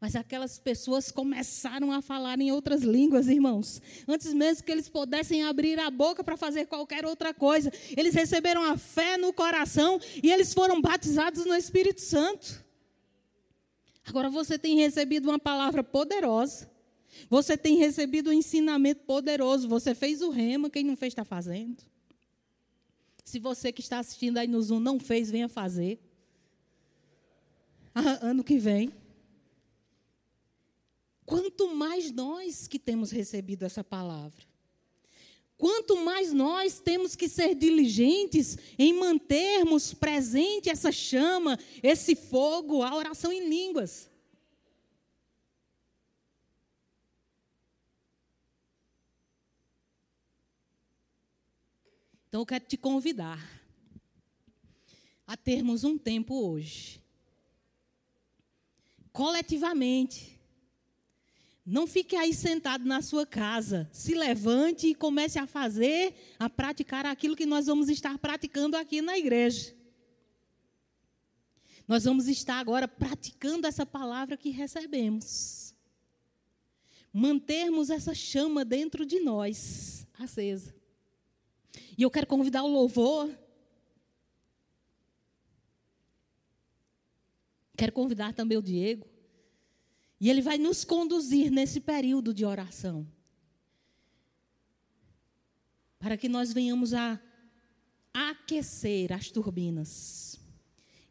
Mas 0.00 0.14
aquelas 0.14 0.58
pessoas 0.58 1.10
começaram 1.10 1.90
a 1.90 2.02
falar 2.02 2.38
em 2.40 2.52
outras 2.52 2.82
línguas, 2.82 3.26
irmãos. 3.26 3.80
Antes 4.06 4.32
mesmo 4.34 4.62
que 4.62 4.70
eles 4.70 4.88
pudessem 4.88 5.42
abrir 5.42 5.78
a 5.78 5.90
boca 5.90 6.22
para 6.22 6.36
fazer 6.36 6.66
qualquer 6.66 7.04
outra 7.06 7.32
coisa, 7.32 7.72
eles 7.96 8.14
receberam 8.14 8.62
a 8.62 8.76
fé 8.76 9.16
no 9.16 9.32
coração 9.32 9.98
e 10.22 10.30
eles 10.30 10.52
foram 10.52 10.80
batizados 10.80 11.44
no 11.46 11.54
Espírito 11.54 12.00
Santo. 12.00 12.63
Agora 14.06 14.28
você 14.28 14.58
tem 14.58 14.76
recebido 14.76 15.28
uma 15.28 15.38
palavra 15.38 15.82
poderosa. 15.82 16.70
Você 17.28 17.56
tem 17.56 17.76
recebido 17.76 18.30
um 18.30 18.32
ensinamento 18.32 19.02
poderoso. 19.04 19.68
Você 19.68 19.94
fez 19.94 20.20
o 20.20 20.30
rema, 20.30 20.68
quem 20.68 20.84
não 20.84 20.96
fez 20.96 21.12
está 21.12 21.24
fazendo. 21.24 21.82
Se 23.24 23.38
você 23.38 23.72
que 23.72 23.80
está 23.80 23.98
assistindo 23.98 24.38
aí 24.38 24.46
no 24.46 24.60
Zoom 24.60 24.80
não 24.80 25.00
fez, 25.00 25.30
venha 25.30 25.48
fazer. 25.48 25.98
ano 28.20 28.44
que 28.44 28.58
vem. 28.58 28.92
Quanto 31.24 31.74
mais 31.74 32.12
nós 32.12 32.66
que 32.66 32.78
temos 32.78 33.10
recebido 33.10 33.64
essa 33.64 33.82
palavra, 33.82 34.44
quanto 35.56 35.96
mais 36.04 36.32
nós 36.32 36.80
temos 36.80 37.14
que 37.14 37.28
ser 37.28 37.54
diligentes 37.54 38.56
em 38.78 38.92
mantermos 38.92 39.94
presente 39.94 40.68
essa 40.68 40.92
chama, 40.92 41.58
esse 41.82 42.14
fogo, 42.14 42.82
a 42.82 42.94
oração 42.94 43.32
em 43.32 43.48
línguas. 43.48 44.10
Então 52.28 52.40
eu 52.40 52.46
quero 52.46 52.64
te 52.64 52.76
convidar 52.76 53.38
a 55.26 55.36
termos 55.36 55.84
um 55.84 55.96
tempo 55.96 56.34
hoje 56.34 57.04
coletivamente. 59.14 60.33
Não 61.64 61.86
fique 61.86 62.14
aí 62.14 62.34
sentado 62.34 62.84
na 62.84 63.00
sua 63.00 63.26
casa. 63.26 63.88
Se 63.92 64.14
levante 64.14 64.88
e 64.88 64.94
comece 64.94 65.38
a 65.38 65.46
fazer, 65.46 66.14
a 66.38 66.50
praticar 66.50 67.06
aquilo 67.06 67.34
que 67.34 67.46
nós 67.46 67.66
vamos 67.66 67.88
estar 67.88 68.18
praticando 68.18 68.76
aqui 68.76 69.00
na 69.00 69.16
igreja. 69.16 69.74
Nós 71.88 72.04
vamos 72.04 72.28
estar 72.28 72.58
agora 72.58 72.86
praticando 72.86 73.66
essa 73.66 73.86
palavra 73.86 74.36
que 74.36 74.50
recebemos. 74.50 75.74
Mantermos 77.12 77.90
essa 77.90 78.14
chama 78.14 78.64
dentro 78.64 79.06
de 79.06 79.20
nós, 79.20 80.06
acesa. 80.18 80.74
E 81.96 82.02
eu 82.02 82.10
quero 82.10 82.26
convidar 82.26 82.62
o 82.62 82.68
louvor 82.68 83.30
Quero 87.76 87.92
convidar 87.92 88.32
também 88.32 88.56
o 88.56 88.62
Diego. 88.62 89.06
E 90.20 90.30
ele 90.30 90.40
vai 90.40 90.58
nos 90.58 90.84
conduzir 90.84 91.50
nesse 91.50 91.80
período 91.80 92.32
de 92.32 92.44
oração. 92.44 93.06
Para 95.98 96.16
que 96.16 96.28
nós 96.28 96.52
venhamos 96.52 96.94
a 96.94 97.20
aquecer 98.12 99.12
as 99.12 99.28
turbinas 99.28 100.38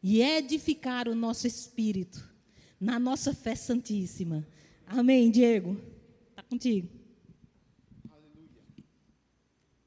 e 0.02 0.22
edificar 0.22 1.08
o 1.08 1.14
nosso 1.14 1.46
espírito 1.46 2.32
na 2.80 2.98
nossa 2.98 3.34
fé 3.34 3.54
santíssima. 3.54 4.46
Amém, 4.86 5.30
Diego? 5.30 5.80
Está 6.30 6.42
contigo. 6.42 6.88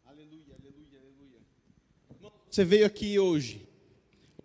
Aleluia, 0.06 0.56
aleluia, 0.56 1.00
aleluia. 1.00 2.32
Você 2.50 2.66
veio 2.66 2.86
aqui 2.86 3.20
hoje, 3.20 3.68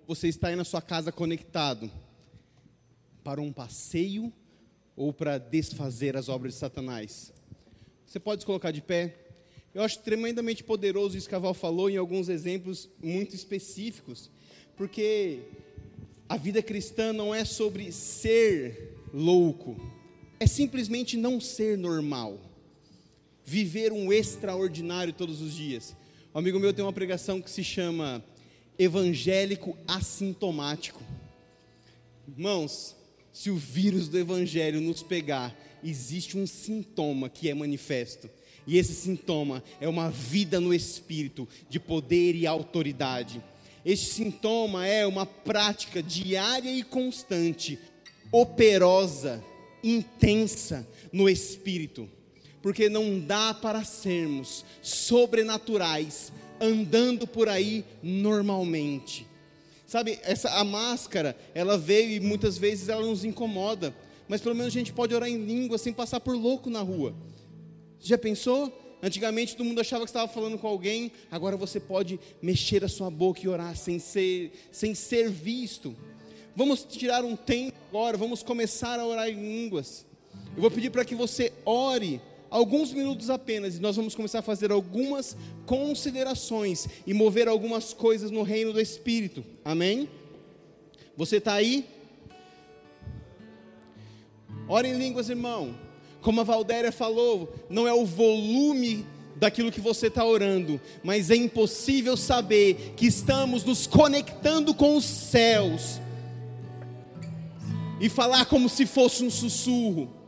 você 0.06 0.28
está 0.28 0.48
aí 0.48 0.56
na 0.56 0.64
sua 0.64 0.82
casa 0.82 1.10
conectado 1.10 1.90
para 3.24 3.40
um 3.40 3.52
passeio 3.52 4.32
ou 4.96 5.12
para 5.12 5.38
desfazer 5.38 6.16
as 6.16 6.28
obras 6.28 6.54
de 6.54 6.58
Satanás? 6.58 7.32
Você 8.06 8.20
pode 8.20 8.42
se 8.42 8.46
colocar 8.46 8.70
de 8.70 8.82
pé? 8.82 9.16
Eu 9.74 9.82
acho 9.82 10.00
tremendamente 10.00 10.62
poderoso 10.62 11.16
isso 11.16 11.28
que 11.28 11.34
a 11.34 11.38
Val 11.38 11.54
falou 11.54 11.88
em 11.88 11.96
alguns 11.96 12.28
exemplos 12.28 12.90
muito 13.02 13.34
específicos, 13.34 14.30
porque 14.76 15.40
a 16.28 16.36
vida 16.36 16.62
cristã 16.62 17.12
não 17.12 17.34
é 17.34 17.44
sobre 17.44 17.90
ser 17.90 18.98
louco, 19.14 19.76
é 20.38 20.46
simplesmente 20.46 21.16
não 21.16 21.40
ser 21.40 21.78
normal, 21.78 22.38
viver 23.44 23.92
um 23.92 24.12
extraordinário 24.12 25.12
todos 25.12 25.40
os 25.40 25.54
dias. 25.54 25.96
Um 26.34 26.38
amigo 26.38 26.58
meu 26.58 26.72
tem 26.72 26.84
uma 26.84 26.92
pregação 26.92 27.40
que 27.40 27.50
se 27.50 27.64
chama 27.64 28.22
Evangélico 28.78 29.76
Assintomático. 29.86 31.02
Irmãos, 32.28 32.96
se 33.32 33.50
o 33.50 33.56
vírus 33.56 34.08
do 34.08 34.18
evangelho 34.18 34.80
nos 34.80 35.02
pegar, 35.02 35.56
existe 35.82 36.36
um 36.36 36.46
sintoma 36.46 37.28
que 37.28 37.48
é 37.48 37.54
manifesto. 37.54 38.28
E 38.66 38.78
esse 38.78 38.94
sintoma 38.94 39.62
é 39.80 39.88
uma 39.88 40.10
vida 40.10 40.60
no 40.60 40.72
espírito 40.72 41.48
de 41.68 41.80
poder 41.80 42.34
e 42.34 42.46
autoridade. 42.46 43.42
Este 43.84 44.06
sintoma 44.06 44.86
é 44.86 45.04
uma 45.06 45.26
prática 45.26 46.02
diária 46.02 46.70
e 46.70 46.84
constante, 46.84 47.78
operosa, 48.30 49.42
intensa 49.82 50.86
no 51.12 51.28
espírito. 51.28 52.08
Porque 52.60 52.88
não 52.88 53.18
dá 53.18 53.52
para 53.52 53.82
sermos 53.82 54.64
sobrenaturais 54.80 56.32
andando 56.60 57.26
por 57.26 57.48
aí 57.48 57.84
normalmente. 58.00 59.26
Sabe, 59.92 60.18
essa 60.22 60.48
a 60.48 60.64
máscara, 60.64 61.36
ela 61.54 61.76
veio 61.76 62.12
e 62.12 62.18
muitas 62.18 62.56
vezes 62.56 62.88
ela 62.88 63.02
nos 63.02 63.26
incomoda, 63.26 63.94
mas 64.26 64.40
pelo 64.40 64.54
menos 64.54 64.72
a 64.72 64.78
gente 64.78 64.90
pode 64.90 65.14
orar 65.14 65.28
em 65.28 65.36
língua 65.36 65.76
sem 65.76 65.92
passar 65.92 66.18
por 66.18 66.34
louco 66.34 66.70
na 66.70 66.80
rua. 66.80 67.14
Já 68.00 68.16
pensou? 68.16 68.72
Antigamente 69.02 69.54
todo 69.54 69.66
mundo 69.66 69.82
achava 69.82 70.04
que 70.04 70.08
estava 70.08 70.32
falando 70.32 70.56
com 70.56 70.66
alguém, 70.66 71.12
agora 71.30 71.58
você 71.58 71.78
pode 71.78 72.18
mexer 72.40 72.82
a 72.82 72.88
sua 72.88 73.10
boca 73.10 73.42
e 73.44 73.48
orar 73.48 73.76
sem 73.76 73.98
ser, 73.98 74.52
sem 74.72 74.94
ser 74.94 75.28
visto. 75.28 75.94
Vamos 76.56 76.84
tirar 76.84 77.22
um 77.22 77.36
tempo 77.36 77.76
agora, 77.90 78.16
vamos 78.16 78.42
começar 78.42 78.98
a 78.98 79.04
orar 79.04 79.28
em 79.28 79.34
línguas. 79.34 80.06
Eu 80.56 80.62
vou 80.62 80.70
pedir 80.70 80.88
para 80.88 81.04
que 81.04 81.14
você 81.14 81.52
ore 81.66 82.18
alguns 82.52 82.92
minutos 82.92 83.30
apenas 83.30 83.76
e 83.76 83.80
nós 83.80 83.96
vamos 83.96 84.14
começar 84.14 84.40
a 84.40 84.42
fazer 84.42 84.70
algumas 84.70 85.34
considerações 85.64 86.86
e 87.06 87.14
mover 87.14 87.48
algumas 87.48 87.94
coisas 87.94 88.30
no 88.30 88.42
reino 88.42 88.74
do 88.74 88.80
Espírito. 88.80 89.42
Amém? 89.64 90.06
Você 91.16 91.38
está 91.38 91.54
aí? 91.54 91.86
Ora 94.68 94.86
em 94.86 94.98
línguas, 94.98 95.30
irmão. 95.30 95.74
Como 96.20 96.42
a 96.42 96.44
Valdéria 96.44 96.92
falou, 96.92 97.52
não 97.70 97.88
é 97.88 97.92
o 97.92 98.04
volume 98.04 99.06
daquilo 99.36 99.72
que 99.72 99.80
você 99.80 100.06
está 100.06 100.24
orando, 100.24 100.78
mas 101.02 101.30
é 101.30 101.34
impossível 101.34 102.18
saber 102.18 102.92
que 102.96 103.06
estamos 103.06 103.64
nos 103.64 103.86
conectando 103.86 104.74
com 104.74 104.94
os 104.94 105.04
céus 105.04 105.98
e 107.98 108.10
falar 108.10 108.44
como 108.44 108.68
se 108.68 108.84
fosse 108.84 109.24
um 109.24 109.30
sussurro. 109.30 110.21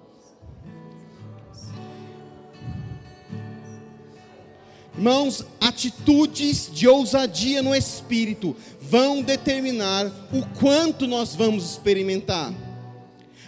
Irmãos, 4.97 5.45
atitudes 5.61 6.71
de 6.73 6.87
ousadia 6.87 7.63
no 7.63 7.75
espírito 7.75 8.55
vão 8.81 9.23
determinar 9.23 10.07
o 10.33 10.47
quanto 10.61 11.09
nós 11.09 11.35
vamos 11.35 11.65
experimentar. 11.65 12.55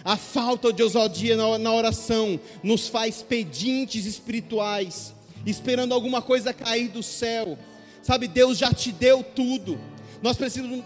A 0.03 0.17
falta 0.17 0.73
de 0.73 0.83
ousadia 0.83 1.37
na 1.57 1.73
oração 1.73 2.39
nos 2.61 2.89
faz 2.89 3.21
pedintes 3.21 4.05
espirituais, 4.05 5.13
esperando 5.45 5.93
alguma 5.93 6.21
coisa 6.21 6.53
cair 6.53 6.89
do 6.89 7.01
céu. 7.01 7.57
Sabe, 8.03 8.27
Deus 8.27 8.57
já 8.57 8.73
te 8.73 8.91
deu 8.91 9.23
tudo. 9.23 9.79
Nós 10.21 10.37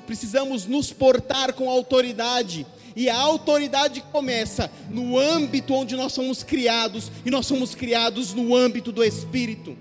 precisamos 0.05 0.65
nos 0.65 0.93
portar 0.93 1.53
com 1.53 1.69
autoridade. 1.69 2.67
E 2.95 3.09
a 3.09 3.17
autoridade 3.17 4.03
começa 4.11 4.71
no 4.89 5.17
âmbito 5.17 5.73
onde 5.73 5.95
nós 5.95 6.13
somos 6.13 6.43
criados, 6.43 7.11
e 7.25 7.31
nós 7.31 7.47
somos 7.47 7.73
criados 7.73 8.33
no 8.33 8.55
âmbito 8.55 8.91
do 8.91 9.03
Espírito. 9.03 9.77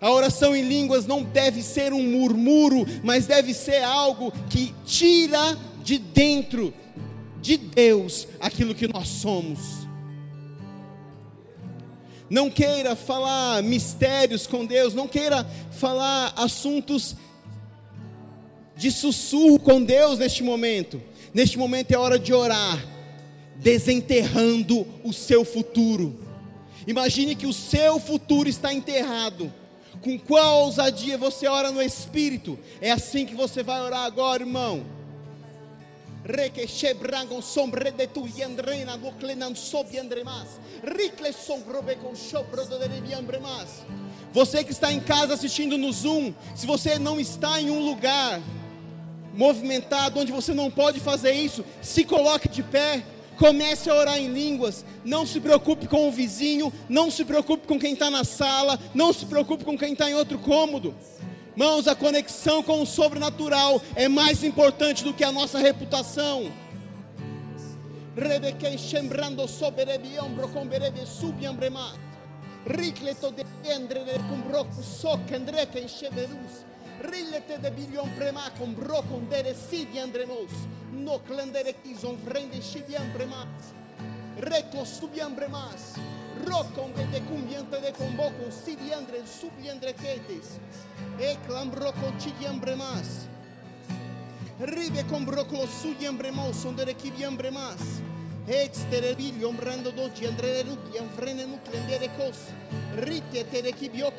A 0.00 0.10
oração 0.10 0.54
em 0.54 0.62
línguas 0.62 1.06
não 1.06 1.22
deve 1.22 1.62
ser 1.62 1.92
um 1.92 2.02
murmúrio, 2.02 2.86
mas 3.02 3.26
deve 3.26 3.54
ser 3.54 3.82
algo 3.82 4.32
que 4.50 4.74
tira 4.84 5.58
de 5.82 5.98
dentro 5.98 6.72
de 7.40 7.56
Deus 7.56 8.26
aquilo 8.40 8.74
que 8.74 8.88
nós 8.92 9.08
somos. 9.08 9.84
Não 12.28 12.50
queira 12.50 12.96
falar 12.96 13.62
mistérios 13.62 14.46
com 14.46 14.64
Deus, 14.64 14.94
não 14.94 15.06
queira 15.06 15.44
falar 15.70 16.32
assuntos 16.36 17.14
de 18.76 18.90
sussurro 18.90 19.58
com 19.58 19.82
Deus 19.82 20.18
neste 20.18 20.42
momento. 20.42 21.00
Neste 21.32 21.58
momento 21.58 21.92
é 21.92 21.98
hora 21.98 22.18
de 22.18 22.32
orar, 22.32 22.84
desenterrando 23.56 24.86
o 25.04 25.12
seu 25.12 25.44
futuro. 25.44 26.18
Imagine 26.86 27.34
que 27.34 27.46
o 27.46 27.52
seu 27.52 27.98
futuro 28.00 28.48
está 28.48 28.72
enterrado. 28.72 29.52
Com 30.04 30.18
qual 30.18 30.64
ousadia 30.64 31.16
você 31.16 31.48
ora 31.48 31.70
no 31.72 31.80
Espírito? 31.80 32.58
É 32.78 32.90
assim 32.90 33.24
que 33.24 33.34
você 33.34 33.62
vai 33.62 33.80
orar 33.80 34.04
agora, 34.04 34.42
irmão. 34.42 34.84
Sombrobe 41.32 41.96
com. 41.96 42.14
Você 44.32 44.62
que 44.62 44.72
está 44.72 44.92
em 44.92 45.00
casa 45.00 45.32
assistindo 45.32 45.78
no 45.78 45.90
Zoom, 45.90 46.34
se 46.54 46.66
você 46.66 46.98
não 46.98 47.18
está 47.18 47.58
em 47.58 47.70
um 47.70 47.82
lugar 47.82 48.42
movimentado 49.34 50.20
onde 50.20 50.30
você 50.30 50.52
não 50.52 50.70
pode 50.70 51.00
fazer 51.00 51.32
isso, 51.32 51.64
se 51.80 52.04
coloque 52.04 52.48
de 52.48 52.62
pé, 52.62 53.02
comece 53.34 53.90
a 53.90 53.94
orar 53.94 54.18
em 54.18 54.28
línguas. 54.28 54.84
Não 55.04 55.26
se 55.26 55.40
preocupe 55.40 55.86
com 55.86 56.08
o 56.08 56.12
vizinho, 56.12 56.72
não 56.88 57.10
se 57.10 57.24
preocupe 57.24 57.66
com 57.66 57.78
quem 57.78 57.92
está 57.92 58.10
na 58.10 58.24
sala, 58.24 58.78
não 58.94 59.12
se 59.12 59.26
preocupe 59.26 59.64
com 59.64 59.76
quem 59.76 59.92
está 59.92 60.10
em 60.10 60.14
outro 60.14 60.38
cômodo. 60.38 60.94
Mãos, 61.56 61.86
a 61.86 61.94
conexão 61.94 62.62
com 62.62 62.82
o 62.82 62.86
sobrenatural 62.86 63.80
é 63.94 64.08
mais 64.08 64.42
importante 64.42 65.04
do 65.04 65.14
que 65.14 65.22
a 65.22 65.30
nossa 65.30 65.58
reputação. 65.58 66.50
Ríete 77.04 77.58
de 77.58 77.70
Bilion 77.70 78.08
Prema 78.16 78.50
con 78.58 78.74
Brocon 78.74 79.28
de 79.28 79.54
Sidi 79.54 79.98
Andremos, 79.98 80.48
no 80.90 81.18
clanderetizon 81.18 82.18
frente 82.18 82.62
Sidi 82.62 82.96
Andremas, 82.96 83.74
reconstruye 84.40 85.20
Andremas, 85.20 85.96
Rocon 86.46 86.94
de 87.12 87.20
Cumbiente 87.24 87.78
de 87.78 87.92
Combocon, 87.92 88.50
Sidi 88.50 88.90
Andre, 88.92 89.26
Subi 89.26 89.68
Andrequetes, 89.68 90.58
Eclam 91.20 91.70
Brocon 91.70 92.16
Chidi 92.16 92.46
Andremas, 92.46 93.26
Ribe 94.60 95.04
con 95.04 95.26
Broclo 95.26 95.66
Sudi 95.66 96.06
Andremos, 96.06 96.62
donde 96.62 96.86
Requibi 96.86 97.24
Andremas, 97.24 98.00
Extere 98.48 99.14
Bilion 99.14 99.58
Brando 99.58 99.92
Doci 99.92 100.24
Andre 100.24 100.62
Rupian, 100.62 101.10
Frene 101.10 101.46
Nuclean 101.46 101.86
de 101.86 101.98
Recos, 101.98 102.46
Rite 102.96 103.44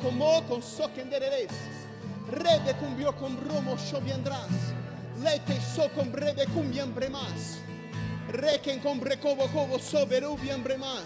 como 0.00 0.46
con 0.46 0.62
Socenderes. 0.62 1.85
Rebe 2.30 2.74
cumbió 2.78 3.14
con 3.14 3.36
romo 3.48 3.76
yo 3.76 4.00
vendrás. 4.00 4.50
Lete 5.22 5.60
so 5.60 5.88
con 5.94 6.10
breve 6.10 6.46
cumbiambre 6.46 7.08
más. 7.08 7.58
Requen 8.28 8.80
con 8.80 8.98
brecobo 8.98 9.46
cobo 9.48 9.78
soberu 9.78 10.36
viambre 10.36 10.76
más. 10.76 11.04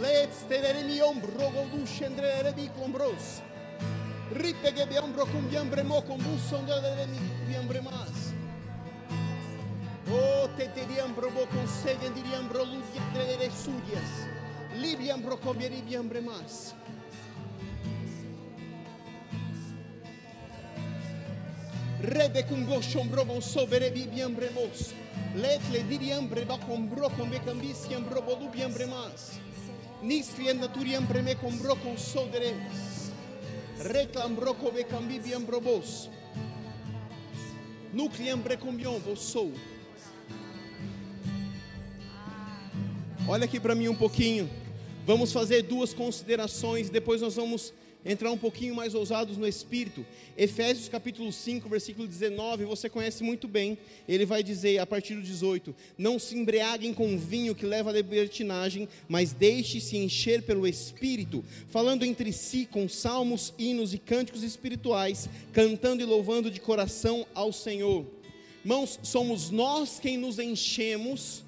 Let's 0.00 0.46
tenere 0.48 0.84
mi 0.84 1.00
ombro 1.00 1.50
godushendre 1.50 2.42
rebi 2.42 2.68
combros. 2.68 3.40
Ripe 4.32 4.74
que 4.74 4.84
mi 4.86 4.98
hombro 4.98 5.24
cumbiambre 5.26 5.82
mo 5.82 6.04
con 6.04 6.18
buson 6.18 6.66
de 6.66 7.06
mi 7.06 7.18
cumbiambre 7.18 7.80
más. 7.80 8.34
Oh, 10.10 10.48
te 10.56 10.68
te 10.68 10.86
diambro 10.86 11.30
bo 11.30 11.46
con 11.46 11.66
segen 11.66 12.14
diriambro 12.14 12.64
lucia 12.64 13.02
de 13.14 13.50
suyas. 13.50 14.28
Libiambro 14.76 15.40
cobieribiambre 15.40 16.20
más. 16.20 16.74
Rebe 22.06 22.46
con 22.46 22.64
goscio 22.64 23.00
ombro 23.00 23.26
con 23.26 23.42
sovere 23.42 23.90
bi 23.90 24.06
biambre 24.06 24.50
mos. 24.50 24.94
Let 25.34 25.60
le 25.70 25.82
di 25.86 25.98
biambre 25.98 26.46
ba 26.46 26.56
con 26.58 26.88
bro 26.88 27.10
con 27.10 27.28
be 27.28 27.40
cambis 27.44 27.86
biambro 27.88 28.22
bo 28.22 28.36
du 28.36 28.48
biambre 28.48 28.86
mas. 28.86 29.40
Nis 30.02 30.30
naturi 30.38 30.90
biambre 30.90 31.22
me 31.22 31.34
con 31.36 31.58
bro 31.58 31.74
con 31.76 31.98
sodere 31.98 32.54
reclambrou 33.78 34.54
come 34.54 34.84
cambibiam 34.86 35.44
brobos. 35.44 36.08
Nucleam 37.92 38.40
brecumbion 38.40 39.00
sou. 39.16 39.52
Olha 43.28 43.44
aqui 43.44 43.58
para 43.58 43.74
mim 43.74 43.88
um 43.88 43.94
pouquinho. 43.94 44.48
Vamos 45.04 45.32
fazer 45.32 45.62
duas 45.62 45.94
considerações, 45.94 46.90
depois 46.90 47.20
nós 47.20 47.36
vamos 47.36 47.72
entrar 48.06 48.30
um 48.30 48.38
pouquinho 48.38 48.74
mais 48.74 48.94
ousados 48.94 49.36
no 49.36 49.46
espírito. 49.46 50.06
Efésios 50.38 50.88
capítulo 50.88 51.32
5, 51.32 51.68
versículo 51.68 52.06
19, 52.06 52.64
você 52.64 52.88
conhece 52.88 53.24
muito 53.24 53.48
bem. 53.48 53.76
Ele 54.08 54.24
vai 54.24 54.42
dizer 54.42 54.78
a 54.78 54.86
partir 54.86 55.16
do 55.16 55.22
18: 55.22 55.74
Não 55.98 56.18
se 56.18 56.36
embriaguem 56.36 56.94
com 56.94 57.18
vinho 57.18 57.54
que 57.54 57.66
leva 57.66 57.90
à 57.90 57.92
libertinagem, 57.92 58.88
mas 59.08 59.32
deixe-se 59.32 59.96
encher 59.96 60.42
pelo 60.42 60.66
espírito, 60.66 61.44
falando 61.68 62.04
entre 62.04 62.32
si 62.32 62.64
com 62.64 62.88
salmos, 62.88 63.52
hinos 63.58 63.92
e 63.92 63.98
cânticos 63.98 64.44
espirituais, 64.44 65.28
cantando 65.52 66.02
e 66.02 66.06
louvando 66.06 66.50
de 66.50 66.60
coração 66.60 67.26
ao 67.34 67.52
Senhor. 67.52 68.06
Irmãos, 68.64 68.98
somos 69.02 69.50
nós 69.50 69.98
quem 69.98 70.16
nos 70.16 70.38
enchemos 70.38 71.45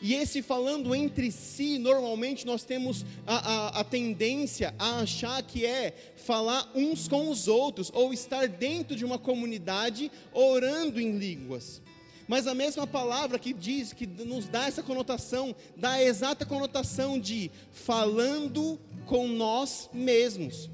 e 0.00 0.14
esse 0.14 0.40
falando 0.40 0.94
entre 0.94 1.30
si, 1.30 1.78
normalmente 1.78 2.46
nós 2.46 2.64
temos 2.64 3.04
a, 3.26 3.36
a, 3.36 3.80
a, 3.80 3.84
tendência 3.84 4.74
a 4.78 5.00
achar 5.00 5.42
que 5.42 5.66
é 5.66 5.94
falar 6.16 6.70
uns 6.74 7.06
com 7.06 7.28
os 7.28 7.48
outros, 7.48 7.90
ou 7.92 8.12
estar 8.12 8.48
dentro 8.48 8.96
de 8.96 9.04
uma 9.04 9.18
comunidade 9.18 10.10
orando 10.32 11.00
em 11.00 11.18
línguas. 11.18 11.82
Mas 12.26 12.46
a 12.46 12.54
mesma 12.54 12.86
palavra 12.86 13.38
que 13.38 13.52
diz, 13.52 13.92
que 13.92 14.06
nos 14.06 14.48
dá 14.48 14.66
essa 14.66 14.82
conotação, 14.82 15.54
dá 15.76 15.92
a 15.92 16.02
exata 16.02 16.46
conotação 16.46 17.18
de 17.18 17.50
falando 17.72 18.78
com 19.04 19.26
nós 19.28 19.90
mesmos. 19.92 20.70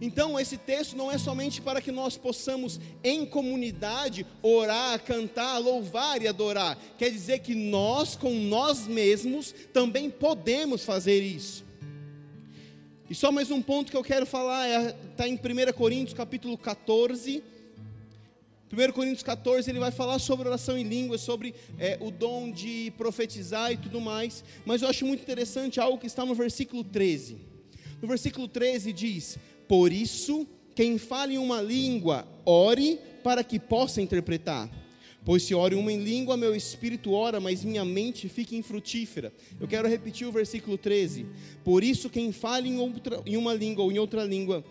Então, 0.00 0.38
esse 0.38 0.56
texto 0.56 0.96
não 0.96 1.10
é 1.10 1.18
somente 1.18 1.60
para 1.60 1.80
que 1.80 1.90
nós 1.90 2.16
possamos, 2.16 2.78
em 3.02 3.24
comunidade, 3.24 4.26
orar, 4.42 5.02
cantar, 5.02 5.58
louvar 5.58 6.20
e 6.22 6.28
adorar. 6.28 6.78
Quer 6.98 7.10
dizer 7.10 7.40
que 7.40 7.54
nós, 7.54 8.16
com 8.16 8.32
nós 8.32 8.86
mesmos, 8.86 9.54
também 9.72 10.10
podemos 10.10 10.84
fazer 10.84 11.22
isso. 11.22 11.64
E 13.10 13.14
só 13.14 13.32
mais 13.32 13.50
um 13.50 13.60
ponto 13.60 13.90
que 13.90 13.96
eu 13.96 14.04
quero 14.04 14.24
falar, 14.24 14.68
está 15.10 15.26
é, 15.26 15.28
em 15.28 15.34
1 15.34 15.72
Coríntios 15.72 16.14
capítulo 16.14 16.56
14. 16.56 17.42
1 18.72 18.92
Coríntios 18.92 19.24
14, 19.24 19.68
ele 19.68 19.80
vai 19.80 19.90
falar 19.90 20.20
sobre 20.20 20.46
oração 20.46 20.78
em 20.78 20.84
línguas, 20.84 21.20
sobre 21.20 21.52
é, 21.76 21.98
o 22.00 22.12
dom 22.12 22.52
de 22.52 22.92
profetizar 22.96 23.72
e 23.72 23.76
tudo 23.76 24.00
mais. 24.00 24.44
Mas 24.64 24.80
eu 24.80 24.88
acho 24.88 25.04
muito 25.04 25.22
interessante 25.22 25.80
algo 25.80 25.98
que 25.98 26.06
está 26.06 26.24
no 26.24 26.36
versículo 26.36 26.84
13. 26.84 27.36
No 28.00 28.06
versículo 28.06 28.46
13 28.46 28.92
diz: 28.92 29.38
Por 29.70 29.92
isso, 29.92 30.48
quem 30.74 30.98
fala 30.98 31.32
em 31.32 31.38
uma 31.38 31.62
língua, 31.62 32.26
ore 32.44 32.98
para 33.22 33.44
que 33.44 33.56
possa 33.60 34.02
interpretar. 34.02 34.68
Pois 35.24 35.44
se 35.44 35.54
oro 35.54 35.78
uma 35.78 35.92
em 35.92 36.02
língua, 36.02 36.36
meu 36.36 36.56
espírito 36.56 37.12
ora, 37.12 37.38
mas 37.38 37.62
minha 37.62 37.84
mente 37.84 38.28
fica 38.28 38.56
infrutífera. 38.56 39.32
Eu 39.60 39.68
quero 39.68 39.86
repetir 39.86 40.26
o 40.26 40.32
versículo 40.32 40.76
13. 40.76 41.24
Por 41.62 41.84
isso, 41.84 42.10
quem 42.10 42.32
fala 42.32 42.66
em, 42.66 42.80
outra, 42.80 43.22
em 43.24 43.36
uma 43.36 43.54
língua 43.54 43.84
ou 43.84 43.92
em 43.92 43.98
outra 44.00 44.24
língua, 44.24 44.64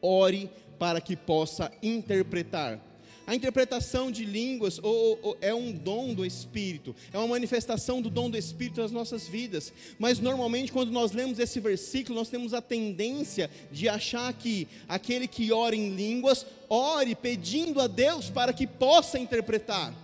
ore 0.00 0.48
para 0.78 1.00
que 1.00 1.16
possa 1.16 1.72
interpretar. 1.82 2.80
A 3.26 3.34
interpretação 3.34 4.10
de 4.10 4.24
línguas 4.24 4.80
ou, 4.82 5.18
ou, 5.22 5.36
é 5.40 5.54
um 5.54 5.70
dom 5.70 6.12
do 6.12 6.26
Espírito, 6.26 6.94
é 7.12 7.18
uma 7.18 7.28
manifestação 7.28 8.02
do 8.02 8.10
dom 8.10 8.28
do 8.28 8.36
Espírito 8.36 8.80
nas 8.80 8.90
nossas 8.90 9.28
vidas. 9.28 9.72
Mas 9.98 10.18
normalmente, 10.18 10.72
quando 10.72 10.90
nós 10.90 11.12
lemos 11.12 11.38
esse 11.38 11.60
versículo, 11.60 12.18
nós 12.18 12.28
temos 12.28 12.52
a 12.52 12.60
tendência 12.60 13.48
de 13.70 13.88
achar 13.88 14.32
que 14.32 14.66
aquele 14.88 15.28
que 15.28 15.52
ora 15.52 15.76
em 15.76 15.90
línguas, 15.90 16.44
ore 16.68 17.14
pedindo 17.14 17.80
a 17.80 17.86
Deus 17.86 18.28
para 18.28 18.52
que 18.52 18.66
possa 18.66 19.18
interpretar. 19.18 19.94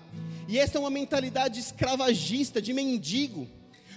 E 0.46 0.58
essa 0.58 0.78
é 0.78 0.80
uma 0.80 0.90
mentalidade 0.90 1.58
escravagista, 1.58 2.62
de 2.62 2.72
mendigo, 2.72 3.48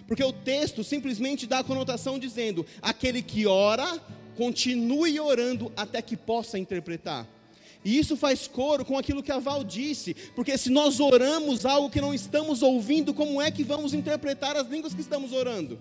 porque 0.08 0.24
o 0.24 0.34
texto 0.34 0.84
simplesmente 0.84 1.48
dá 1.48 1.60
a 1.60 1.64
conotação 1.64 2.18
dizendo: 2.18 2.66
aquele 2.82 3.22
que 3.22 3.46
ora, 3.46 4.02
continue 4.36 5.20
orando 5.20 5.72
até 5.78 6.02
que 6.02 6.18
possa 6.18 6.58
interpretar. 6.58 7.28
E 7.84 7.98
isso 7.98 8.16
faz 8.16 8.48
coro 8.48 8.86
com 8.86 8.98
aquilo 8.98 9.24
que 9.24 9.32
a 9.32 9.40
Val 9.40 9.64
disse, 9.64 10.14
porque 10.36 10.58
se 10.58 10.70
nós 10.70 11.00
oramos 11.00 11.66
algo 11.66 11.90
que 11.90 12.00
não 12.00 12.14
estamos 12.14 12.62
ouvindo, 12.62 13.14
como 13.14 13.42
é 13.42 13.50
que 13.50 13.64
vamos 13.64 13.94
interpretar 13.94 14.56
as 14.56 14.68
línguas 14.68 14.94
que 14.94 15.02
estamos 15.02 15.34
orando? 15.34 15.80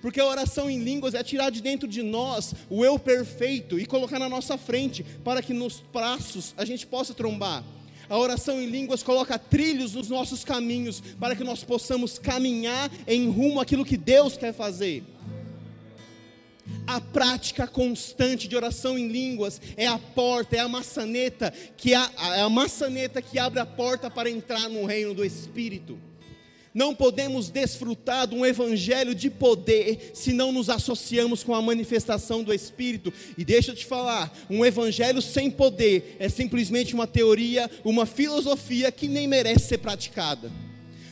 Porque 0.00 0.20
a 0.20 0.26
oração 0.26 0.70
em 0.70 0.78
línguas 0.78 1.14
é 1.14 1.22
tirar 1.22 1.50
de 1.50 1.60
dentro 1.60 1.86
de 1.86 2.02
nós 2.02 2.54
o 2.70 2.84
eu 2.84 2.98
perfeito 2.98 3.78
e 3.78 3.84
colocar 3.84 4.18
na 4.18 4.28
nossa 4.28 4.56
frente, 4.56 5.04
para 5.24 5.42
que 5.42 5.52
nos 5.52 5.82
braços 5.92 6.54
a 6.56 6.64
gente 6.64 6.86
possa 6.86 7.12
trombar. 7.12 7.64
A 8.08 8.18
oração 8.18 8.60
em 8.60 8.66
línguas 8.66 9.02
coloca 9.02 9.38
trilhos 9.38 9.94
nos 9.94 10.08
nossos 10.08 10.42
caminhos, 10.42 11.00
para 11.18 11.36
que 11.36 11.44
nós 11.44 11.62
possamos 11.62 12.18
caminhar 12.18 12.90
em 13.06 13.30
rumo 13.30 13.60
àquilo 13.60 13.84
que 13.84 13.96
Deus 13.96 14.36
quer 14.36 14.52
fazer. 14.52 15.04
A 16.90 17.00
prática 17.00 17.68
constante 17.68 18.48
de 18.48 18.56
oração 18.56 18.98
em 18.98 19.06
línguas 19.06 19.62
é 19.76 19.86
a 19.86 19.96
porta, 19.96 20.56
é 20.56 20.58
a 20.58 20.66
maçaneta 20.66 21.54
que 21.76 21.94
a, 21.94 22.10
é 22.34 22.40
a 22.40 22.48
maçaneta 22.48 23.22
que 23.22 23.38
abre 23.38 23.60
a 23.60 23.64
porta 23.64 24.10
para 24.10 24.28
entrar 24.28 24.68
no 24.68 24.84
reino 24.84 25.14
do 25.14 25.24
Espírito. 25.24 25.96
Não 26.74 26.92
podemos 26.92 27.48
desfrutar 27.48 28.26
de 28.26 28.34
um 28.34 28.44
evangelho 28.44 29.14
de 29.14 29.30
poder 29.30 30.10
se 30.14 30.32
não 30.32 30.50
nos 30.50 30.68
associamos 30.68 31.44
com 31.44 31.54
a 31.54 31.62
manifestação 31.62 32.42
do 32.42 32.52
Espírito. 32.52 33.12
E 33.38 33.44
deixa 33.44 33.70
eu 33.70 33.76
te 33.76 33.86
falar, 33.86 34.36
um 34.50 34.64
evangelho 34.64 35.22
sem 35.22 35.48
poder 35.48 36.16
é 36.18 36.28
simplesmente 36.28 36.92
uma 36.92 37.06
teoria, 37.06 37.70
uma 37.84 38.04
filosofia 38.04 38.90
que 38.90 39.06
nem 39.06 39.28
merece 39.28 39.68
ser 39.68 39.78
praticada. 39.78 40.50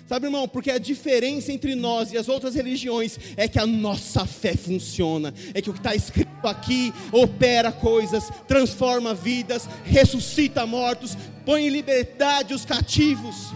Sabe, 0.08 0.26
irmão, 0.26 0.48
porque 0.48 0.70
a 0.70 0.78
diferença 0.78 1.52
entre 1.52 1.74
nós 1.74 2.12
e 2.12 2.16
as 2.16 2.30
outras 2.30 2.54
religiões 2.54 3.18
é 3.36 3.46
que 3.46 3.58
a 3.58 3.66
nossa 3.66 4.24
fé 4.24 4.56
funciona, 4.56 5.34
é 5.52 5.60
que 5.60 5.68
o 5.68 5.72
que 5.74 5.80
está 5.80 5.94
escrito 5.94 6.46
aqui 6.46 6.94
opera 7.12 7.70
coisas, 7.70 8.30
transforma 8.46 9.12
vidas, 9.12 9.68
ressuscita 9.84 10.64
mortos, 10.64 11.14
põe 11.44 11.66
em 11.66 11.68
liberdade 11.68 12.54
os 12.54 12.64
cativos. 12.64 13.52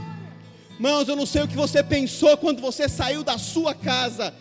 Irmãos, 0.74 1.08
eu 1.08 1.16
não 1.16 1.24
sei 1.24 1.42
o 1.42 1.48
que 1.48 1.56
você 1.56 1.82
pensou 1.82 2.36
quando 2.36 2.60
você 2.60 2.86
saiu 2.86 3.24
da 3.24 3.38
sua 3.38 3.74
casa, 3.74 4.34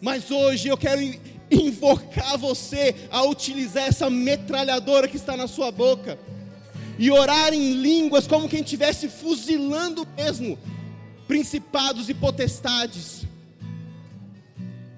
mas 0.00 0.30
hoje 0.30 0.68
eu 0.68 0.78
quero 0.78 1.02
invocar 1.50 2.38
você 2.38 2.94
a 3.10 3.22
utilizar 3.24 3.86
essa 3.86 4.08
metralhadora 4.08 5.06
que 5.06 5.16
está 5.18 5.36
na 5.36 5.46
sua 5.46 5.70
boca 5.70 6.18
e 6.98 7.10
orar 7.10 7.52
em 7.52 7.74
línguas 7.74 8.26
como 8.26 8.48
quem 8.48 8.62
estivesse 8.62 9.08
fuzilando 9.08 10.08
mesmo 10.16 10.58
principados 11.30 12.08
e 12.08 12.14
potestades. 12.14 13.22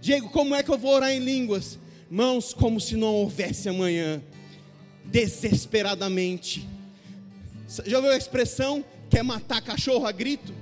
Diego, 0.00 0.30
como 0.30 0.54
é 0.54 0.62
que 0.62 0.70
eu 0.70 0.78
vou 0.78 0.94
orar 0.94 1.10
em 1.10 1.18
línguas? 1.18 1.78
Mãos, 2.10 2.54
como 2.54 2.80
se 2.80 2.96
não 2.96 3.14
houvesse 3.16 3.68
amanhã, 3.68 4.22
desesperadamente. 5.04 6.66
Já 7.84 7.98
ouviu 7.98 8.12
a 8.12 8.16
expressão? 8.16 8.82
Quer 9.10 9.22
matar 9.22 9.60
cachorro 9.60 10.06
a 10.06 10.10
grito? 10.10 10.54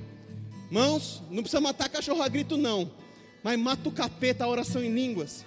Mãos, 0.72 1.22
não 1.30 1.40
precisa 1.40 1.60
matar 1.60 1.88
cachorro 1.88 2.20
a 2.20 2.26
grito, 2.26 2.56
não, 2.56 2.90
mas 3.40 3.56
mata 3.56 3.88
o 3.88 3.92
capeta 3.92 4.42
a 4.42 4.48
oração 4.48 4.82
em 4.82 4.92
línguas. 4.92 5.44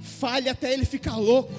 Falha 0.00 0.52
até 0.52 0.72
ele 0.72 0.86
ficar 0.86 1.16
louco. 1.16 1.52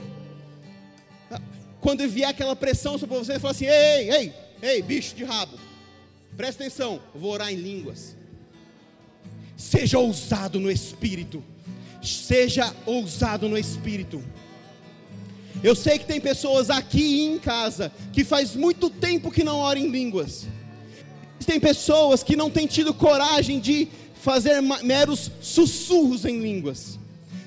Quando 1.80 2.10
vier 2.10 2.28
aquela 2.28 2.56
pressão 2.56 2.98
sobre 2.98 3.16
você, 3.20 3.34
ele 3.34 3.40
fala 3.40 3.52
assim: 3.52 3.68
ei, 3.68 4.12
ei, 4.12 4.34
ei, 4.64 4.82
bicho 4.82 5.16
de 5.16 5.24
rabo 5.24 5.73
Presta 6.36 6.64
atenção, 6.64 7.02
vou 7.14 7.32
orar 7.32 7.52
em 7.52 7.56
línguas. 7.56 8.16
Seja 9.56 10.00
ousado 10.00 10.60
no 10.60 10.72
espírito. 10.72 11.44
Seja 12.02 12.74
ousado 12.86 13.48
no 13.48 13.58
espírito. 13.58 14.22
Eu 15.64 15.76
sei 15.76 16.00
que 16.00 16.06
tem 16.06 16.20
pessoas 16.20 16.70
aqui 16.70 17.02
e 17.02 17.26
em 17.26 17.40
casa 17.40 17.92
que 18.12 18.24
faz 18.24 18.56
muito 18.56 18.90
tempo 18.90 19.32
que 19.32 19.44
não 19.44 19.60
oram 19.60 19.82
em 19.82 19.90
línguas. 19.90 20.48
Tem 21.46 21.60
pessoas 21.60 22.24
que 22.24 22.36
não 22.36 22.50
têm 22.50 22.66
tido 22.66 22.94
coragem 22.94 23.60
de 23.60 23.88
fazer 24.16 24.62
meros 24.62 25.32
sussurros 25.42 26.26
em 26.26 26.40
línguas. 26.40 26.98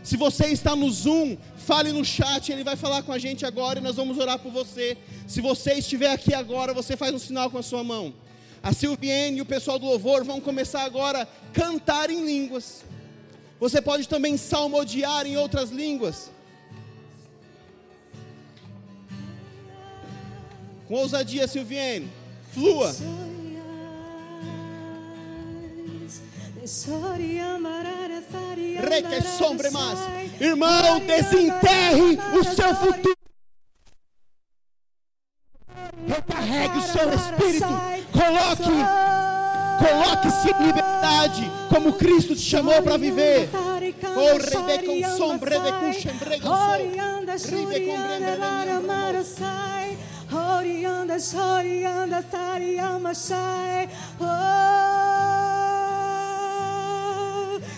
Se 0.04 0.16
você 0.16 0.46
está 0.46 0.76
no 0.76 0.90
Zoom, 0.90 1.36
fale 1.56 1.90
no 1.90 2.04
chat, 2.04 2.52
ele 2.52 2.62
vai 2.62 2.76
falar 2.76 3.02
com 3.02 3.12
a 3.12 3.18
gente 3.18 3.44
agora 3.44 3.80
e 3.80 3.82
nós 3.82 3.96
vamos 3.96 4.16
orar 4.18 4.38
por 4.38 4.52
você. 4.52 4.96
Se 5.26 5.40
você 5.40 5.74
estiver 5.74 6.10
aqui 6.12 6.32
agora, 6.32 6.72
você 6.72 6.96
faz 6.96 7.12
um 7.12 7.18
sinal 7.18 7.50
com 7.50 7.58
a 7.58 7.62
sua 7.62 7.82
mão. 7.82 8.14
A 8.66 8.72
Silviane 8.72 9.38
e 9.38 9.40
o 9.40 9.46
pessoal 9.46 9.78
do 9.78 9.86
louvor 9.86 10.24
vão 10.24 10.40
começar 10.40 10.82
agora 10.82 11.22
a 11.22 11.26
cantar 11.52 12.10
em 12.10 12.26
línguas. 12.26 12.84
Você 13.60 13.80
pode 13.80 14.08
também 14.08 14.36
salmodiar 14.36 15.24
em 15.24 15.36
outras 15.36 15.70
línguas. 15.70 16.32
Com 20.88 20.94
ousadia, 20.94 21.46
Silviane. 21.46 22.10
Flua. 22.52 22.92
Reque 28.90 29.22
sombre 29.38 29.70
mais. 29.70 30.00
Irmão, 30.40 30.98
desenterre 31.06 32.18
o 32.36 32.42
seu 32.42 32.74
futuro. 32.74 33.16
Recarregue 36.08 36.78
o 36.78 36.82
seu 36.82 37.14
espírito. 37.14 37.95
Coloque, 38.16 38.72
coloque-se 39.78 40.50
em 40.50 40.66
liberdade, 40.66 41.52
como 41.68 41.92
Cristo 41.92 42.34
te 42.34 42.40
chamou 42.40 42.82
para 42.82 42.96
viver. 42.96 43.48
Oh, 43.52 43.76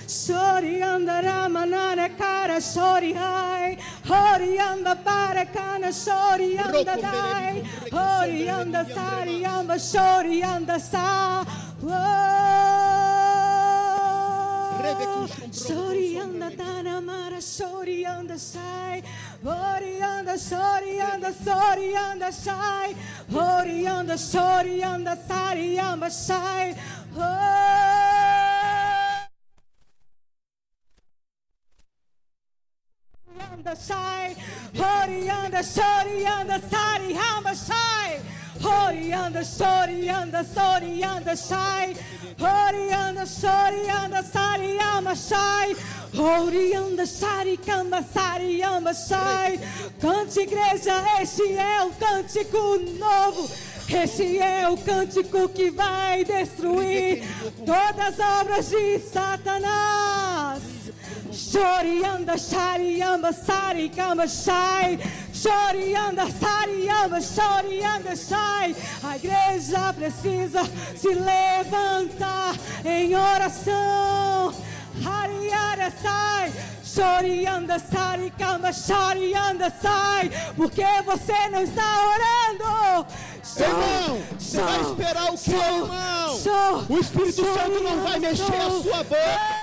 Soriandarama 0.08 1.68
nana 1.68 2.08
cara, 2.16 2.60
sori 2.62 3.12
hai, 3.12 3.76
Ramanana 4.06 5.52
Kara 5.52 5.90
Sorihai 5.92 5.92
Horiyanda 5.92 5.92
sori 5.92 6.56
anda 6.58 6.96
Dai. 6.96 7.62
Horiyanda 7.92 8.84
Sariyamba 8.86 9.78
Soriyanda 9.78 10.80
Sa. 10.80 11.44
Soriyanda 15.52 16.56
Tanamara 16.56 17.40
Soriyanda 17.42 18.38
Sai. 18.38 19.02
Ori 19.44 20.00
anda 20.00 20.38
sori 20.38 21.00
anda 21.00 21.32
sori 21.32 21.94
anda 21.94 22.32
Sai. 22.32 22.94
Orianda, 23.30 24.16
Sorianda, 24.16 25.16
Sariamba, 25.16 26.10
Sai. 26.10 26.74
Oh 27.14 27.77
sai, 33.78 34.36
hori 34.76 35.28
anda 35.30 35.62
shori 35.62 36.26
anda 36.26 36.58
sari 36.70 37.14
hamba 37.14 37.54
sai, 37.54 38.20
hori 38.60 39.12
anda 39.12 39.42
shori 39.44 40.08
anda 40.08 40.42
sori 40.44 41.02
anda 41.02 41.36
sai, 41.36 41.96
hori 42.40 42.92
anda 42.92 43.24
shori 43.24 43.88
anda 43.88 44.22
sari 44.22 44.76
hamba 44.78 45.14
sai, 45.14 45.74
hori 46.16 46.74
anda 46.74 47.06
sari 47.06 47.56
hamba 48.60 48.94
sai. 48.94 49.58
Cante 50.00 50.40
igreja, 50.40 51.04
este 51.20 51.56
é 51.56 51.84
o 51.84 51.90
cântico 51.90 52.78
novo. 52.98 53.48
Este 53.88 54.38
é 54.38 54.68
o 54.68 54.76
cântico 54.76 55.48
que 55.48 55.70
vai 55.70 56.22
destruir 56.22 57.24
todas 57.64 58.20
as 58.20 58.40
obras 58.40 58.68
de 58.68 58.98
Satanás. 58.98 60.37
Chorianda, 61.38 62.36
chariamba, 62.36 63.32
saricamba, 63.32 64.26
shai. 64.26 64.98
Chorianda, 65.32 66.26
sariamba, 66.32 67.20
chorianda, 67.20 68.16
shai. 68.16 68.74
A 69.04 69.16
igreja 69.16 69.92
precisa 69.94 70.64
se 70.96 71.14
levantar 71.14 72.56
em 72.84 73.14
oração. 73.14 74.52
Hariara 75.04 75.92
sai, 76.02 76.52
chorianda, 76.84 77.78
saricamba, 77.78 78.72
chorianda 78.72 79.72
sai, 79.80 80.30
porque 80.56 80.84
você 81.04 81.48
não 81.50 81.62
está 81.62 81.84
orando. 82.14 83.06
Irmão, 83.60 84.22
você 84.38 84.60
vai 84.60 84.80
esperar 84.80 85.32
o 85.32 85.36
show, 85.36 85.54
irmão? 85.54 86.38
show, 86.42 86.84
O 86.88 86.98
Espírito 87.00 87.44
Santo 87.44 87.82
não 87.82 88.02
vai 88.02 88.18
mexer 88.18 88.42
a 88.42 88.70
sua 88.70 89.04
boca. 89.04 89.57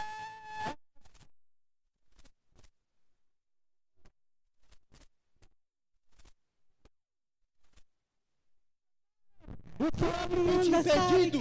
Chorianda, 10.30 10.80
impedido. 10.80 11.39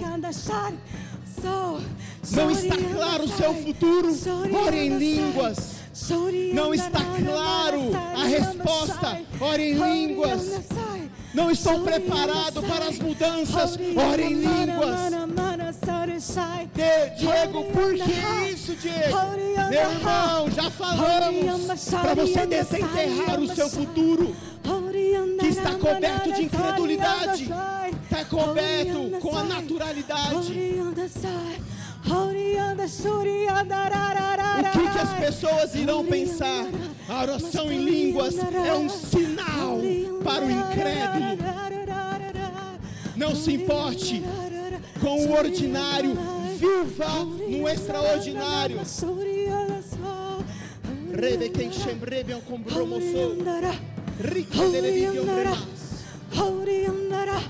Não 2.31 2.51
está 2.51 2.75
claro 2.93 3.23
o 3.23 3.27
seu 3.27 3.53
futuro. 3.53 4.09
Ore 4.65 4.77
em 4.77 4.97
línguas. 4.97 5.75
Não 6.53 6.73
está 6.73 6.99
claro 6.99 7.91
a 8.15 8.23
resposta. 8.25 9.21
Ore 9.39 9.63
em 9.63 9.73
línguas. 9.73 10.61
Não 11.33 11.51
estou 11.51 11.81
preparado 11.81 12.61
para 12.63 12.85
as 12.87 12.99
mudanças. 12.99 13.77
Ore 14.11 14.23
em 14.23 14.33
línguas. 14.35 14.99
Diego, 17.17 17.63
por 17.65 17.93
que 17.93 18.51
isso, 18.53 18.75
Diego? 18.75 19.17
Meu 19.69 19.91
irmão, 19.91 20.51
já 20.51 20.69
falamos 20.71 21.85
para 21.89 22.13
você 22.13 22.45
desenterrar 22.45 23.39
o 23.39 23.47
seu 23.55 23.69
futuro. 23.69 24.35
que 25.39 25.47
está 25.47 25.73
coberto 25.75 26.31
de 26.31 26.43
incredulidade, 26.43 27.49
Está 28.15 28.23
coberto 28.29 29.19
com 29.19 29.37
a 29.37 29.43
naturalidade. 29.43 30.37
O 30.37 30.53
que, 34.71 34.91
que 34.91 34.99
as 34.99 35.13
pessoas 35.19 35.75
irão 35.75 36.05
pensar? 36.05 36.65
A 37.09 37.21
oração 37.23 37.69
em 37.69 37.83
línguas 37.83 38.37
é 38.37 38.73
um 38.73 38.87
sinal 38.87 39.79
para 40.23 40.45
o 40.45 40.49
incrédulo. 40.49 41.25
Não 43.17 43.35
se 43.35 43.53
importe 43.53 44.23
com 45.01 45.25
o 45.25 45.33
ordinário, 45.33 46.17
viva 46.57 47.25
no 47.25 47.67
extraordinário. 47.67 48.79
Rebe 51.11 51.49
quem 51.49 51.69
chembrebe 51.69 52.31
é 52.31 52.37
um 52.37 52.41
combromoso. 52.41 53.03
Rica 54.21 54.61
um 54.61 54.71
bremas. 54.71 55.84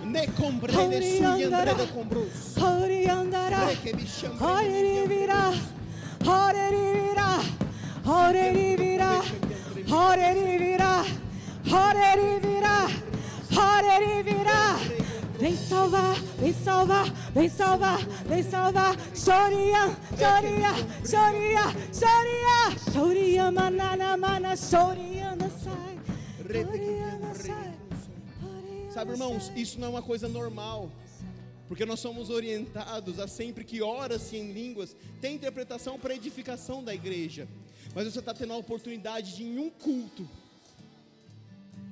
Ne 0.04 0.28
comprende 0.28 1.02
suyendre 1.02 1.74
de 1.76 1.88
combros. 1.94 2.56
Reke 3.68 4.08
chembrebe. 4.08 4.76
Vem 15.38 15.56
salvar, 15.58 16.16
vem 16.40 16.54
salvar, 16.54 17.06
vem 17.34 17.50
salvar, 17.50 18.00
vem 18.26 18.44
salvar. 18.44 18.96
Choria, 19.14 19.90
choria, 20.18 20.72
choria, 21.04 21.66
choria, 21.94 22.92
choria, 22.94 23.52
manana, 23.52 24.18
mana, 24.18 24.56
choria, 24.56 25.36
sai. 25.62 26.00
Choria, 26.48 27.20
sai. 27.34 27.85
Sabe, 28.96 29.12
irmãos, 29.12 29.52
isso 29.58 29.78
não 29.78 29.88
é 29.88 29.90
uma 29.90 30.02
coisa 30.02 30.26
normal. 30.30 30.90
Porque 31.68 31.86
nós 31.86 32.00
somos 32.00 32.30
orientados 32.30 33.20
a 33.20 33.28
sempre 33.28 33.66
que 33.66 33.82
ora-se 33.82 34.38
em 34.38 34.54
línguas, 34.54 34.96
tem 35.20 35.36
interpretação 35.36 36.00
para 36.00 36.16
edificação 36.16 36.82
da 36.82 36.96
igreja. 36.96 37.46
Mas 37.94 38.06
você 38.06 38.20
está 38.20 38.34
tendo 38.34 38.54
a 38.54 38.56
oportunidade 38.56 39.36
de, 39.36 39.44
em 39.44 39.60
um 39.60 39.70
culto, 39.70 40.26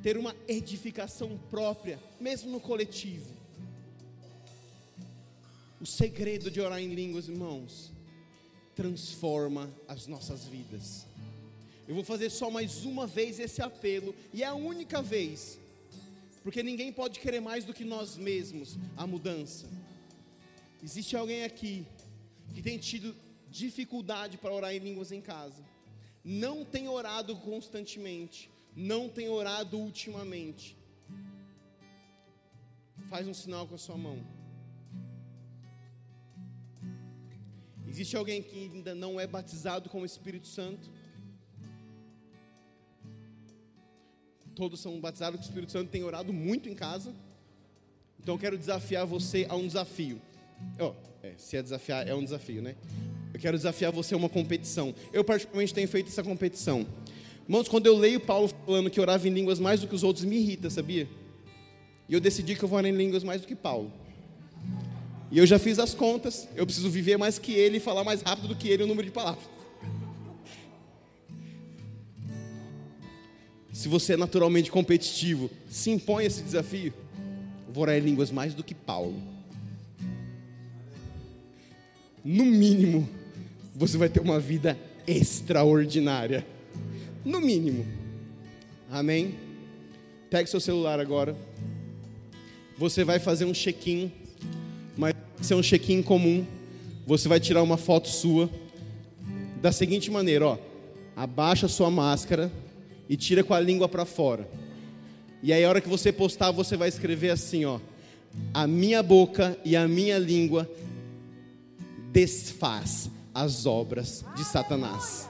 ter 0.01 0.16
uma 0.16 0.34
edificação 0.47 1.38
própria, 1.49 1.99
mesmo 2.22 2.49
no 2.49 2.62
coletivo. 2.62 3.34
O 5.82 5.86
segredo 5.86 6.49
de 6.49 6.62
orar 6.62 6.80
em 6.80 6.95
línguas, 6.95 7.28
irmãos, 7.28 7.91
transforma 8.74 9.70
as 9.89 10.08
nossas 10.08 10.45
vidas. 10.45 11.06
Eu 11.86 11.95
vou 11.95 12.04
fazer 12.06 12.30
só 12.30 12.49
mais 12.49 12.86
uma 12.86 13.06
vez 13.06 13.41
esse 13.41 13.62
apelo, 13.62 14.16
e 14.34 14.41
é 14.41 14.45
a 14.45 14.56
única 14.56 15.01
vez, 15.01 15.60
porque 16.43 16.61
ninguém 16.61 16.91
pode 16.91 17.19
querer 17.19 17.39
mais 17.39 17.63
do 17.63 17.73
que 17.73 17.85
nós 17.85 18.17
mesmos 18.17 18.77
a 18.97 19.07
mudança. 19.07 19.67
Existe 20.83 21.15
alguém 21.15 21.43
aqui 21.45 21.87
que 22.53 22.61
tem 22.61 22.77
tido 22.77 23.15
dificuldade 23.49 24.37
para 24.37 24.53
orar 24.53 24.73
em 24.73 24.79
línguas 24.79 25.11
em 25.11 25.21
casa, 25.21 25.63
não 26.23 26.65
tem 26.65 26.87
orado 26.87 27.35
constantemente, 27.37 28.51
não 28.75 29.07
tem 29.07 29.29
orado 29.29 29.77
ultimamente. 29.77 30.77
Faz 33.09 33.27
um 33.27 33.33
sinal 33.33 33.67
com 33.67 33.75
a 33.75 33.77
sua 33.77 33.97
mão. 33.97 34.19
Existe 37.87 38.17
alguém 38.17 38.41
que 38.41 38.57
ainda 38.57 38.95
não 38.95 39.19
é 39.19 39.27
batizado 39.27 39.87
com 39.87 40.01
o 40.01 40.05
Espírito 40.05 40.47
Santo? 40.47 40.91
Todos 44.56 44.80
são 44.80 44.99
batizados 44.99 45.39
com 45.39 45.45
o 45.45 45.47
Espírito 45.47 45.72
Santo, 45.72 45.89
tem 45.89 46.04
orado 46.04 46.32
muito 46.32 46.70
em 46.70 46.76
casa. 46.76 47.14
Então 48.20 48.36
eu 48.36 48.39
quero 48.39 48.58
desafiar 48.58 49.06
você 49.06 49.45
a 49.49 49.56
um 49.56 49.66
desafio. 49.66 50.22
Ó, 50.80 50.93
é, 51.24 51.34
se 51.38 51.58
é 51.58 51.62
desafiar, 51.62 52.08
é 52.08 52.14
um 52.14 52.24
desafio, 52.24 52.62
né? 52.62 52.76
Eu 53.34 53.39
quero 53.39 53.58
desafiar 53.58 53.91
você 53.91 54.14
a 54.14 54.18
uma 54.18 54.30
competição. 54.30 54.93
Eu 55.12 55.24
particularmente 55.24 55.74
tenho 55.74 55.88
feito 55.88 56.08
essa 56.08 56.24
competição. 56.24 56.86
Irmãos, 57.47 57.68
quando 57.68 57.88
eu 57.88 57.97
leio 57.97 58.20
Paulo 58.20 58.49
falando 58.66 58.89
que 58.89 59.01
orava 59.01 59.28
em 59.28 59.32
línguas 59.32 59.60
mais 59.60 59.82
do 59.82 59.88
que 59.88 59.95
os 59.95 60.04
outros, 60.04 60.24
me 60.24 60.38
irrita, 60.38 60.70
sabia? 60.70 61.10
E 62.08 62.14
eu 62.14 62.20
decidi 62.20 62.56
que 62.56 62.64
eu 62.64 62.70
vou 62.70 62.78
orar 62.78 62.89
em 62.89 62.95
línguas 62.95 63.24
mais 63.24 63.41
do 63.41 63.47
que 63.47 63.56
Paulo. 63.56 63.91
E 65.32 65.39
eu 65.39 65.45
já 65.45 65.58
fiz 65.58 65.80
as 65.80 65.95
contas, 65.95 66.47
eu 66.56 66.66
preciso 66.66 66.89
viver 66.89 67.18
mais 67.18 67.39
que 67.39 67.54
ele 67.54 67.78
e 67.78 67.80
falar 67.80 68.04
mais 68.04 68.22
rápido 68.22 68.47
do 68.47 68.56
que 68.56 68.70
ele 68.70 68.84
o 68.84 68.88
número 68.88 69.08
de 69.08 69.12
palavras. 69.12 69.43
Se 73.84 73.89
você 73.89 74.13
é 74.13 74.17
naturalmente 74.17 74.71
competitivo, 74.71 75.51
se 75.69 75.91
impõe 75.91 76.23
esse 76.23 76.41
desafio. 76.41 76.93
Vou 77.67 77.81
orar 77.81 77.97
em 77.97 77.99
línguas 77.99 78.31
mais 78.31 78.53
do 78.53 78.63
que 78.63 78.73
Paulo. 78.73 79.21
No 82.23 82.45
mínimo, 82.45 83.09
você 83.75 83.97
vai 83.97 84.07
ter 84.07 84.21
uma 84.21 84.39
vida 84.39 84.79
extraordinária. 85.05 86.47
No 87.25 87.41
mínimo. 87.41 87.86
Amém? 88.89 89.36
Pegue 90.29 90.49
seu 90.49 90.61
celular 90.61 90.97
agora. 91.01 91.36
Você 92.77 93.03
vai 93.03 93.19
fazer 93.19 93.43
um 93.43 93.53
check-in, 93.53 94.09
mas 94.95 95.13
vai 95.13 95.43
ser 95.43 95.55
um 95.55 95.61
check-in 95.61 96.01
comum. 96.01 96.45
Você 97.05 97.27
vai 97.27 97.41
tirar 97.41 97.61
uma 97.61 97.75
foto 97.75 98.07
sua 98.07 98.49
da 99.61 99.73
seguinte 99.73 100.09
maneira, 100.09 100.47
ó. 100.47 100.57
Abaixa 101.17 101.67
sua 101.67 101.91
máscara 101.91 102.49
e 103.10 103.18
tira 103.18 103.43
com 103.43 103.54
a 103.54 103.60
língua 103.60 103.88
para 103.88 104.06
fora. 104.06 104.47
E 105.41 105.51
aí 105.51 105.64
a 105.64 105.70
hora 105.70 105.82
que 105.82 105.89
você 105.89 106.12
postar, 106.12 106.51
você 106.51 106.78
vai 106.78 106.88
escrever 106.88 107.30
assim, 107.32 107.66
ó: 107.66 107.80
A 108.54 108.66
minha 108.66 109.04
boca 109.04 109.58
e 109.66 109.76
a 109.76 109.88
minha 109.88 110.18
língua 110.18 110.70
desfaz 112.12 113.10
as 113.34 113.66
obras 113.66 114.24
de 114.36 114.43
Satanás. 114.43 115.30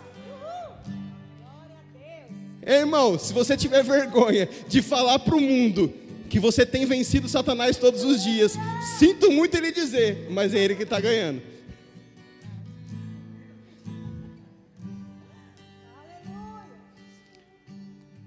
Irmão, 2.65 3.19
se 3.19 3.33
você 3.33 3.57
tiver 3.57 3.83
vergonha 3.83 4.47
de 4.67 4.81
falar 4.81 5.19
para 5.19 5.35
o 5.35 5.41
mundo 5.41 5.93
que 6.29 6.39
você 6.39 6.65
tem 6.65 6.85
vencido 6.85 7.27
Satanás 7.29 7.77
todos 7.77 8.03
os 8.03 8.23
dias, 8.23 8.57
sinto 8.97 9.31
muito 9.31 9.55
ele 9.55 9.71
dizer, 9.71 10.27
mas 10.31 10.53
é 10.53 10.59
ele 10.59 10.75
que 10.75 10.83
está 10.83 10.99
ganhando. 10.99 11.52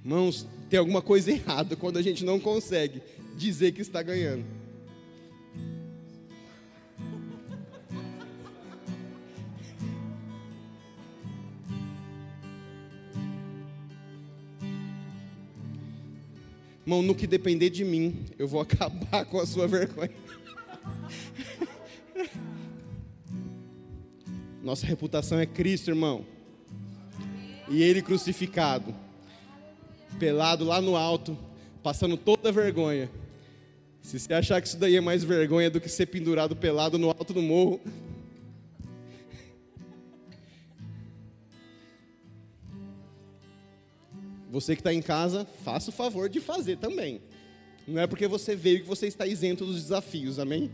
Irmãos, 0.06 0.46
tem 0.70 0.78
alguma 0.78 1.02
coisa 1.02 1.32
errada 1.34 1.74
quando 1.74 1.96
a 1.96 2.02
gente 2.02 2.24
não 2.24 2.38
consegue 2.38 3.02
dizer 3.36 3.72
que 3.72 3.82
está 3.82 4.00
ganhando. 4.00 4.44
Irmão, 16.82 17.02
no 17.02 17.12
que 17.12 17.26
depender 17.26 17.68
de 17.68 17.84
mim, 17.84 18.26
eu 18.38 18.46
vou 18.46 18.60
acabar 18.62 19.24
com 19.24 19.40
a 19.40 19.44
sua 19.44 19.66
vergonha. 19.66 20.14
Nossa 24.62 24.86
reputação 24.86 25.40
é 25.40 25.46
Cristo, 25.46 25.90
irmão. 25.90 26.24
e 27.68 27.82
ele 27.82 28.00
crucificado, 28.00 28.94
pelado 30.18 30.64
lá 30.64 30.80
no 30.80 30.96
alto, 30.96 31.36
passando 31.82 32.16
toda 32.16 32.52
vergonha. 32.52 33.10
Se 34.00 34.18
você 34.18 34.34
achar 34.34 34.60
que 34.60 34.68
isso 34.68 34.76
daí 34.76 34.96
é 34.96 35.00
mais 35.00 35.24
vergonha 35.24 35.70
do 35.70 35.80
que 35.80 35.88
ser 35.88 36.06
pendurado 36.06 36.54
pelado 36.54 36.98
no 36.98 37.08
alto 37.08 37.32
do 37.32 37.42
morro, 37.42 37.80
Você 44.56 44.74
que 44.74 44.80
está 44.80 44.94
em 44.94 45.02
casa, 45.02 45.46
faça 45.62 45.90
o 45.90 45.92
favor 45.92 46.30
de 46.30 46.40
fazer 46.40 46.78
também. 46.78 47.20
Não 47.86 48.00
é 48.00 48.06
porque 48.06 48.26
você 48.26 48.56
veio 48.56 48.80
que 48.80 48.88
você 48.88 49.06
está 49.06 49.26
isento 49.26 49.66
dos 49.66 49.82
desafios, 49.82 50.38
amém? 50.38 50.70